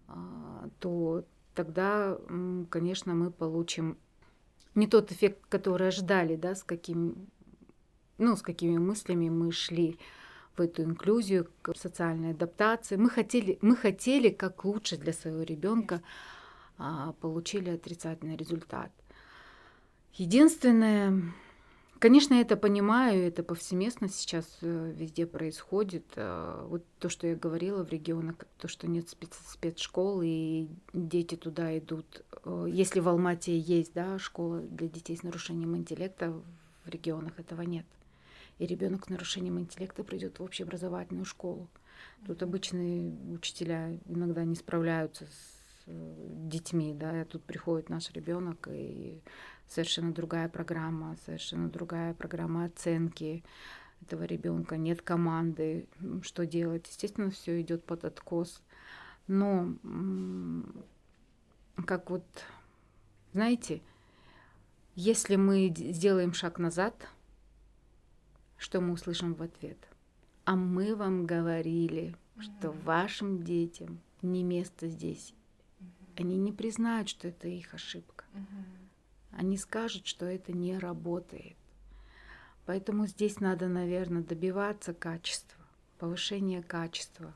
а, 0.07 0.69
то 0.79 1.25
тогда, 1.53 2.17
конечно, 2.71 3.13
мы 3.15 3.33
получим 3.33 3.99
не 4.77 4.87
тот 4.87 5.11
эффект, 5.11 5.41
который 5.49 5.89
ожидали, 5.89 6.37
да, 6.37 6.55
с 6.55 6.63
каким, 6.63 7.27
ну, 8.19 8.37
с 8.37 8.43
какими 8.43 8.79
мыслями 8.79 9.31
мы 9.31 9.51
шли 9.51 9.99
в 10.57 10.61
эту 10.61 10.85
инклюзию, 10.85 11.49
к 11.63 11.75
социальной 11.75 12.31
адаптации. 12.31 12.95
Мы 12.95 13.11
хотели, 13.11 13.59
мы 13.63 13.75
хотели 13.75 14.29
как 14.29 14.65
лучше 14.65 14.97
для 14.97 15.13
своего 15.13 15.43
ребенка, 15.43 15.97
а 15.97 16.42
получили 17.21 17.71
отрицательный 17.71 18.37
результат. 18.37 18.91
Единственное, 20.15 21.23
конечно, 21.99 22.35
я 22.35 22.43
это 22.43 22.57
понимаю, 22.57 23.27
это 23.27 23.43
повсеместно 23.43 24.09
сейчас 24.09 24.59
э, 24.61 24.93
везде 24.95 25.27
происходит. 25.27 26.05
Э, 26.17 26.67
вот 26.69 26.85
то, 26.99 27.09
что 27.09 27.27
я 27.27 27.35
говорила 27.35 27.83
в 27.83 27.89
регионах, 27.89 28.37
то, 28.59 28.69
что 28.69 28.87
нет 28.89 29.09
спец 29.09 29.31
спецшкол, 29.49 30.21
и 30.23 30.69
дети 30.93 31.37
туда 31.37 31.79
идут. 31.79 32.25
Э, 32.45 32.67
если 32.69 33.01
в 33.01 33.09
Алмате 33.09 33.59
есть 33.59 33.95
да, 33.95 34.19
школа 34.19 34.61
для 34.61 34.89
детей 34.89 35.17
с 35.17 35.23
нарушением 35.23 35.77
интеллекта, 35.77 36.33
в 36.85 36.89
регионах 36.89 37.39
этого 37.39 37.63
нет. 37.63 37.87
И 38.59 38.67
ребенок 38.67 39.07
с 39.07 39.09
нарушением 39.09 39.59
интеллекта 39.59 40.05
придет 40.05 40.39
в 40.39 40.43
общеобразовательную 40.43 41.25
школу. 41.25 41.69
Тут 42.27 42.43
обычные 42.43 43.13
учителя 43.35 43.99
иногда 44.07 44.45
не 44.45 44.57
справляются 44.57 45.25
с 45.25 45.62
детьми, 45.87 46.95
да, 46.95 47.23
и 47.23 47.25
тут 47.25 47.45
приходит 47.45 47.89
наш 47.89 48.11
ребенок 48.13 48.69
и 48.71 49.23
совершенно 49.69 50.13
другая 50.13 50.49
программа, 50.49 51.17
совершенно 51.25 51.69
другая 51.69 52.15
программа 52.15 52.65
оценки 52.65 53.45
этого 54.03 54.25
ребенка, 54.25 54.77
нет 54.77 55.01
команды, 55.03 55.87
что 56.23 56.45
делать. 56.47 56.89
Естественно, 56.89 57.31
все 57.31 57.61
идет 57.61 57.85
под 57.85 58.05
откос. 58.05 58.63
Но 59.29 59.75
как 61.87 62.11
вот, 62.11 62.25
знаете, 63.33 63.81
если 64.95 65.37
мы 65.37 65.73
сделаем 65.75 66.33
шаг 66.33 66.59
назад, 66.59 67.09
что 68.57 68.81
мы 68.81 68.93
услышим 68.93 69.35
в 69.35 69.43
ответ? 69.43 69.79
А 70.45 70.57
мы 70.57 70.95
вам 70.97 71.25
говорили, 71.25 72.17
что 72.39 72.73
вашим 72.73 73.43
детям 73.43 74.01
не 74.23 74.43
место 74.43 74.89
здесь. 74.89 75.35
Они 76.17 76.37
не 76.37 76.53
признают, 76.53 77.09
что 77.09 77.29
это 77.29 77.49
их 77.49 77.75
ошибка 77.75 78.25
они 79.33 79.57
скажут, 79.57 80.07
что 80.07 80.27
это 80.27 80.53
не 80.53 80.79
работает. 80.79 81.57
Поэтому 82.67 83.07
здесь 83.07 83.41
надо, 83.41 83.69
наверное, 83.69 84.23
добиваться 84.23 84.95
качества, 84.95 85.61
повышения 85.99 86.63
качества. 86.63 87.35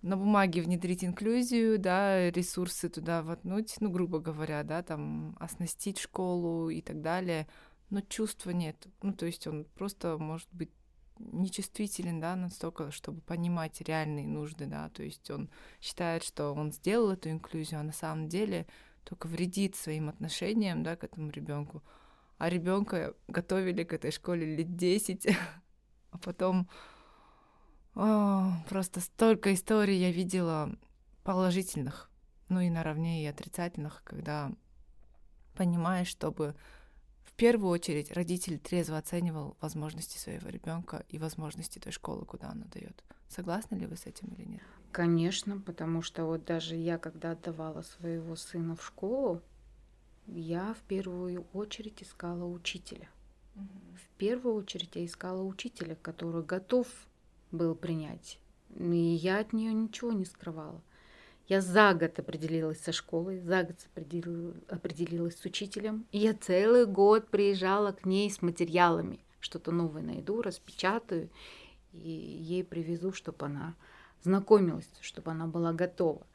На 0.00 0.16
бумаге 0.16 0.62
внедрить 0.62 1.04
инклюзию, 1.04 1.78
да, 1.78 2.30
ресурсы 2.30 2.88
туда 2.88 3.22
воткнуть, 3.22 3.74
ну, 3.80 3.90
грубо 3.90 4.20
говоря, 4.20 4.62
да, 4.62 4.82
там, 4.82 5.36
оснастить 5.40 5.98
школу 5.98 6.70
и 6.70 6.80
так 6.80 7.02
далее, 7.02 7.48
но 7.90 8.00
чувства 8.00 8.50
нет. 8.50 8.86
Ну, 9.02 9.12
то 9.12 9.26
есть 9.26 9.46
он 9.48 9.64
просто 9.74 10.16
может 10.18 10.48
быть 10.52 10.70
нечувствителен, 11.18 12.20
да, 12.20 12.36
настолько, 12.36 12.90
чтобы 12.90 13.20
понимать 13.20 13.80
реальные 13.80 14.26
нужды, 14.26 14.66
да, 14.66 14.88
то 14.90 15.02
есть 15.02 15.30
он 15.30 15.50
считает, 15.80 16.22
что 16.22 16.52
он 16.52 16.72
сделал 16.72 17.10
эту 17.10 17.30
инклюзию, 17.30 17.80
а 17.80 17.84
на 17.84 17.92
самом 17.92 18.28
деле 18.28 18.66
только 19.04 19.26
вредит 19.26 19.76
своим 19.76 20.08
отношениям, 20.08 20.82
да, 20.82 20.96
к 20.96 21.04
этому 21.04 21.30
ребенку. 21.30 21.82
А 22.38 22.48
ребенка 22.48 23.14
готовили 23.26 23.82
к 23.82 23.92
этой 23.92 24.12
школе 24.12 24.56
лет 24.56 24.76
10, 24.76 25.26
а 26.10 26.18
потом 26.18 26.68
о, 27.94 28.52
просто 28.68 29.00
столько 29.00 29.52
историй 29.52 29.98
я 29.98 30.12
видела 30.12 30.70
положительных, 31.24 32.08
ну 32.48 32.60
и 32.60 32.70
наравне 32.70 33.24
и 33.24 33.26
отрицательных, 33.26 34.02
когда 34.04 34.52
понимаешь, 35.56 36.06
чтобы 36.06 36.54
первую 37.38 37.70
очередь 37.70 38.10
родитель 38.10 38.58
трезво 38.58 38.98
оценивал 38.98 39.56
возможности 39.60 40.18
своего 40.18 40.48
ребенка 40.48 41.06
и 41.08 41.18
возможности 41.18 41.78
той 41.78 41.92
школы, 41.92 42.26
куда 42.26 42.50
она 42.50 42.66
дает. 42.66 43.04
Согласны 43.28 43.76
ли 43.76 43.86
вы 43.86 43.96
с 43.96 44.06
этим 44.06 44.28
или 44.36 44.44
нет? 44.44 44.62
Конечно, 44.90 45.58
потому 45.60 46.02
что 46.02 46.24
вот 46.24 46.44
даже 46.44 46.74
я, 46.74 46.98
когда 46.98 47.32
отдавала 47.32 47.82
своего 47.82 48.34
сына 48.34 48.74
в 48.74 48.84
школу, 48.84 49.40
я 50.26 50.74
в 50.74 50.82
первую 50.88 51.46
очередь 51.52 52.02
искала 52.02 52.44
учителя. 52.44 53.08
Угу. 53.54 53.64
В 53.94 54.18
первую 54.18 54.54
очередь 54.56 54.96
я 54.96 55.04
искала 55.04 55.42
учителя, 55.42 55.94
который 55.94 56.42
готов 56.42 56.88
был 57.52 57.76
принять. 57.76 58.40
И 58.76 58.96
я 58.96 59.38
от 59.38 59.52
нее 59.52 59.72
ничего 59.72 60.10
не 60.10 60.24
скрывала. 60.24 60.82
Я 61.48 61.62
за 61.62 61.94
год 61.94 62.18
определилась 62.18 62.80
со 62.80 62.92
школой, 62.92 63.40
за 63.40 63.62
год 63.62 63.76
определилась, 64.68 65.38
с 65.38 65.44
учителем. 65.46 66.06
И 66.12 66.18
я 66.18 66.34
целый 66.34 66.84
год 66.84 67.28
приезжала 67.28 67.92
к 67.92 68.04
ней 68.04 68.30
с 68.30 68.42
материалами. 68.42 69.20
Что-то 69.40 69.72
новое 69.72 70.02
найду, 70.02 70.42
распечатаю 70.42 71.30
и 71.92 72.10
ей 72.10 72.64
привезу, 72.64 73.12
чтобы 73.12 73.46
она 73.46 73.74
знакомилась, 74.22 74.88
чтобы 75.00 75.30
она 75.30 75.46
была 75.46 75.72
готова. 75.72 76.26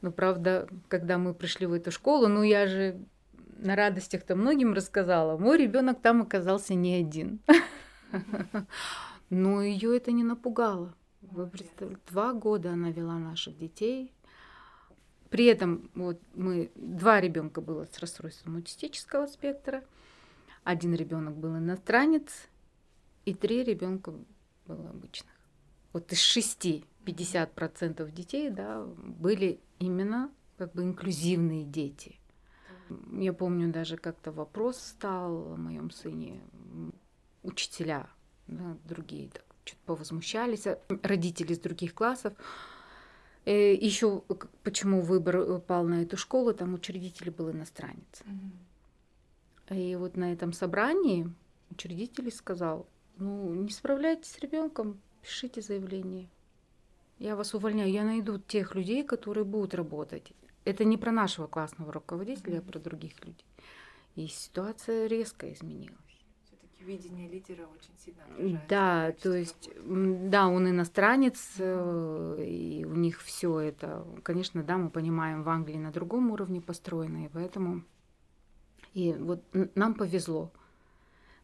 Но 0.00 0.12
правда, 0.12 0.68
когда 0.88 1.18
мы 1.18 1.34
пришли 1.34 1.66
в 1.66 1.72
эту 1.72 1.90
школу, 1.90 2.28
ну 2.28 2.42
я 2.42 2.66
же 2.66 3.00
на 3.58 3.76
радостях-то 3.76 4.36
многим 4.36 4.72
рассказала, 4.72 5.36
мой 5.36 5.58
ребенок 5.58 6.00
там 6.00 6.22
оказался 6.22 6.74
не 6.74 6.94
один. 6.94 7.40
Но 9.30 9.62
ее 9.62 9.96
это 9.96 10.12
не 10.12 10.24
напугало. 10.24 10.94
Вы 11.20 11.46
представляете, 11.46 12.00
два 12.08 12.32
года 12.32 12.72
она 12.72 12.90
вела 12.90 13.18
наших 13.18 13.58
детей. 13.58 14.12
При 15.30 15.46
этом 15.46 15.90
вот 15.94 16.20
мы 16.34 16.70
два 16.74 17.20
ребенка 17.20 17.60
было 17.60 17.86
с 17.90 17.98
расстройством 17.98 18.56
аутистического 18.56 19.26
спектра, 19.26 19.84
один 20.64 20.94
ребенок 20.94 21.36
был 21.36 21.56
иностранец, 21.56 22.48
и 23.24 23.32
три 23.32 23.62
ребенка 23.62 24.12
было 24.66 24.90
обычных. 24.90 25.32
Вот 25.92 26.12
из 26.12 26.18
шести 26.18 26.84
50% 27.04 28.10
детей 28.10 28.50
да, 28.50 28.84
были 28.84 29.60
именно 29.78 30.30
как 30.58 30.72
бы 30.72 30.82
инклюзивные 30.82 31.64
дети. 31.64 32.18
Я 33.12 33.32
помню, 33.32 33.72
даже 33.72 33.96
как-то 33.96 34.32
вопрос 34.32 34.78
стал 34.78 35.52
о 35.52 35.56
моем 35.56 35.90
сыне. 35.90 36.42
Учителя, 37.42 38.10
да, 38.46 38.76
другие 38.84 39.28
так, 39.28 39.44
что-то 39.64 39.80
повозмущались, 39.86 40.66
родители 41.02 41.52
из 41.52 41.60
других 41.60 41.94
классов. 41.94 42.34
Э, 43.44 43.74
Еще 43.74 44.22
почему 44.62 45.00
выбор 45.00 45.60
пал 45.60 45.84
на 45.84 46.02
эту 46.02 46.16
школу, 46.16 46.52
там 46.52 46.74
учредитель 46.74 47.30
был 47.30 47.50
иностранец. 47.50 48.22
Mm-hmm. 48.24 48.70
И 49.76 49.96
вот 49.96 50.16
на 50.16 50.32
этом 50.32 50.52
собрании 50.52 51.32
учредитель 51.70 52.30
сказал, 52.32 52.86
ну, 53.16 53.54
не 53.54 53.70
справляйтесь 53.70 54.32
с 54.32 54.38
ребенком, 54.40 55.00
пишите 55.22 55.62
заявление. 55.62 56.28
Я 57.18 57.36
вас 57.36 57.54
увольняю, 57.54 57.90
я 57.90 58.02
найду 58.02 58.38
тех 58.38 58.74
людей, 58.74 59.04
которые 59.04 59.44
будут 59.44 59.74
работать. 59.74 60.32
Это 60.64 60.84
не 60.84 60.96
про 60.96 61.12
нашего 61.12 61.46
классного 61.46 61.92
руководителя, 61.92 62.58
а 62.58 62.62
про 62.62 62.78
других 62.78 63.24
людей. 63.24 63.46
И 64.16 64.26
ситуация 64.26 65.06
резко 65.06 65.52
изменилась. 65.52 66.09
Видение 66.80 67.28
лидера 67.28 67.66
очень 67.66 67.96
сильно 67.98 68.24
отражается. 68.24 68.66
Да, 68.68 69.12
то 69.12 69.34
есть, 69.34 69.70
да, 69.84 70.48
он 70.48 70.68
иностранец, 70.68 71.56
э, 71.58 72.44
и 72.46 72.84
у 72.84 72.94
них 72.94 73.20
все 73.20 73.58
это, 73.60 74.06
конечно, 74.22 74.62
да, 74.62 74.78
мы 74.78 74.90
понимаем, 74.90 75.42
в 75.42 75.48
Англии 75.48 75.76
на 75.76 75.92
другом 75.92 76.30
уровне 76.30 76.60
построено, 76.60 77.26
и 77.26 77.28
поэтому 77.28 77.82
и 78.94 79.12
вот 79.12 79.42
нам 79.74 79.94
повезло. 79.94 80.50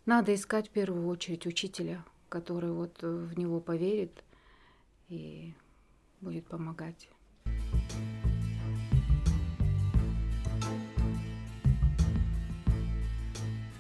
Надо 0.05 0.35
искать 0.35 0.69
в 0.69 0.71
первую 0.71 1.07
очередь 1.09 1.47
учителя, 1.47 2.05
который 2.29 2.73
вот 2.73 3.03
э, 3.03 3.09
в 3.09 3.39
него 3.39 3.61
поверит 3.61 4.25
и 5.09 5.55
будет 6.21 6.47
помогать. 6.47 7.09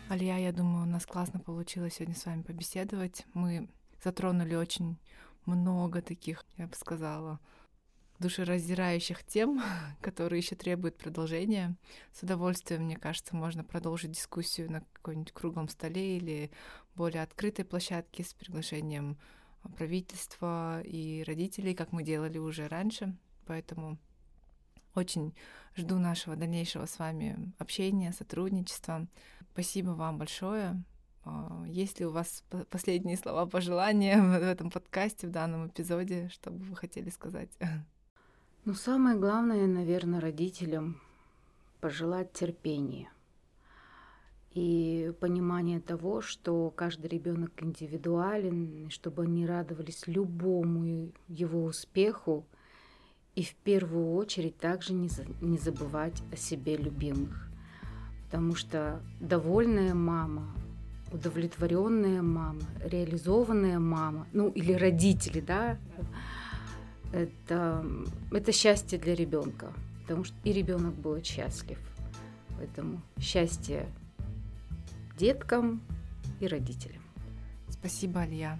Алия, 0.08 0.36
я 0.36 0.52
думаю, 0.52 0.84
у 0.84 0.88
нас 0.88 1.04
классно 1.04 1.40
получилось 1.40 1.94
сегодня 1.94 2.14
с 2.14 2.26
вами 2.26 2.42
побеседовать. 2.42 3.24
Мы 3.34 3.68
затронули 4.04 4.54
очень 4.54 4.96
много 5.46 6.00
таких, 6.00 6.44
я 6.58 6.68
бы 6.68 6.76
сказала, 6.76 7.40
душераздирающих 8.20 9.24
тем, 9.24 9.60
которые 10.00 10.38
еще 10.38 10.54
требуют 10.54 10.96
продолжения. 10.96 11.74
С 12.12 12.22
удовольствием, 12.22 12.84
мне 12.84 12.96
кажется, 12.96 13.34
можно 13.34 13.64
продолжить 13.64 14.12
дискуссию 14.12 14.70
на 14.70 14.82
каком-нибудь 14.92 15.32
круглом 15.32 15.68
столе 15.68 16.18
или 16.18 16.52
более 16.94 17.24
открытой 17.24 17.64
площадке 17.64 18.22
с 18.22 18.32
приглашением 18.32 19.18
правительства 19.76 20.82
и 20.82 21.24
родителей, 21.26 21.74
как 21.74 21.90
мы 21.90 22.04
делали 22.04 22.38
уже 22.38 22.68
раньше. 22.68 23.16
Поэтому 23.44 23.98
очень 24.96 25.34
жду 25.76 25.98
нашего 25.98 26.36
дальнейшего 26.36 26.86
с 26.86 26.98
вами 26.98 27.52
общения, 27.58 28.12
сотрудничества. 28.12 29.06
Спасибо 29.52 29.90
вам 29.90 30.18
большое. 30.18 30.82
А, 31.24 31.64
есть 31.66 32.00
ли 32.00 32.06
у 32.06 32.10
вас 32.10 32.44
последние 32.70 33.16
слова 33.16 33.46
пожелания 33.46 34.20
в 34.22 34.42
этом 34.42 34.70
подкасте, 34.70 35.26
в 35.26 35.30
данном 35.30 35.68
эпизоде, 35.68 36.28
что 36.32 36.50
бы 36.50 36.64
вы 36.64 36.76
хотели 36.76 37.10
сказать? 37.10 37.50
Ну, 38.64 38.74
самое 38.74 39.16
главное, 39.16 39.64
наверное, 39.68 40.20
родителям 40.20 41.00
пожелать 41.80 42.32
терпения 42.32 43.08
и 44.56 45.12
понимание 45.20 45.80
того, 45.80 46.20
что 46.20 46.70
каждый 46.70 47.08
ребенок 47.08 47.52
индивидуален, 47.62 48.90
чтобы 48.90 49.22
они 49.22 49.46
радовались 49.46 50.08
любому 50.08 51.12
его 51.28 51.64
успеху, 51.64 52.44
и 53.36 53.42
в 53.42 53.54
первую 53.54 54.14
очередь 54.14 54.56
также 54.56 54.94
не, 54.94 55.08
за, 55.08 55.24
не 55.42 55.58
забывать 55.58 56.22
о 56.32 56.36
себе 56.36 56.76
любимых. 56.76 57.48
Потому 58.24 58.54
что 58.54 59.00
довольная 59.20 59.94
мама, 59.94 60.48
удовлетворенная 61.12 62.22
мама, 62.22 62.62
реализованная 62.82 63.78
мама, 63.78 64.26
ну 64.32 64.48
или 64.48 64.72
родители, 64.72 65.40
да, 65.40 65.76
это, 67.12 67.86
это 68.32 68.52
счастье 68.52 68.98
для 68.98 69.14
ребенка, 69.14 69.72
потому 70.02 70.24
что 70.24 70.34
и 70.42 70.52
ребенок 70.52 70.94
будет 70.94 71.26
счастлив. 71.26 71.78
Поэтому 72.56 73.02
счастье 73.20 73.86
деткам 75.18 75.82
и 76.40 76.46
родителям. 76.46 77.02
Спасибо, 77.68 78.22
Алия. 78.22 78.58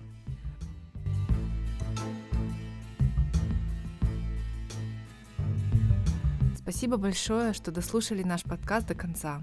Спасибо 6.68 6.96
большое, 6.96 7.52
что 7.52 7.70
дослушали 7.70 8.24
наш 8.24 8.42
подкаст 8.42 8.88
до 8.88 8.96
конца. 8.96 9.40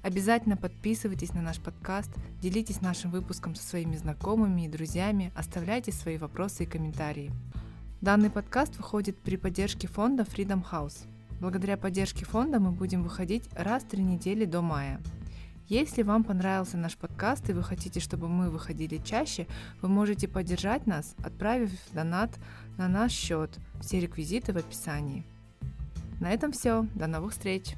Обязательно 0.00 0.56
подписывайтесь 0.56 1.32
на 1.32 1.42
наш 1.42 1.58
подкаст, 1.58 2.12
делитесь 2.40 2.80
нашим 2.80 3.10
выпуском 3.10 3.56
со 3.56 3.66
своими 3.66 3.96
знакомыми 3.96 4.62
и 4.62 4.68
друзьями, 4.68 5.32
оставляйте 5.34 5.90
свои 5.90 6.18
вопросы 6.18 6.62
и 6.62 6.66
комментарии. 6.66 7.32
Данный 8.00 8.30
подкаст 8.30 8.76
выходит 8.76 9.18
при 9.18 9.34
поддержке 9.34 9.88
фонда 9.88 10.22
Freedom 10.22 10.64
House. 10.70 11.08
Благодаря 11.40 11.76
поддержке 11.76 12.24
фонда 12.24 12.60
мы 12.60 12.70
будем 12.70 13.02
выходить 13.02 13.50
раз 13.56 13.82
в 13.82 13.88
три 13.88 14.04
недели 14.04 14.44
до 14.44 14.62
мая. 14.62 15.00
Если 15.66 16.02
вам 16.02 16.22
понравился 16.22 16.76
наш 16.76 16.96
подкаст 16.96 17.50
и 17.50 17.54
вы 17.54 17.64
хотите, 17.64 17.98
чтобы 17.98 18.28
мы 18.28 18.50
выходили 18.50 18.98
чаще, 18.98 19.48
вы 19.80 19.88
можете 19.88 20.28
поддержать 20.28 20.86
нас, 20.86 21.16
отправив 21.24 21.72
донат 21.92 22.30
на 22.78 22.86
наш 22.86 23.10
счет. 23.10 23.50
Все 23.80 23.98
реквизиты 23.98 24.52
в 24.52 24.58
описании. 24.58 25.24
На 26.22 26.30
этом 26.32 26.52
все. 26.52 26.86
До 26.94 27.08
новых 27.08 27.32
встреч! 27.32 27.74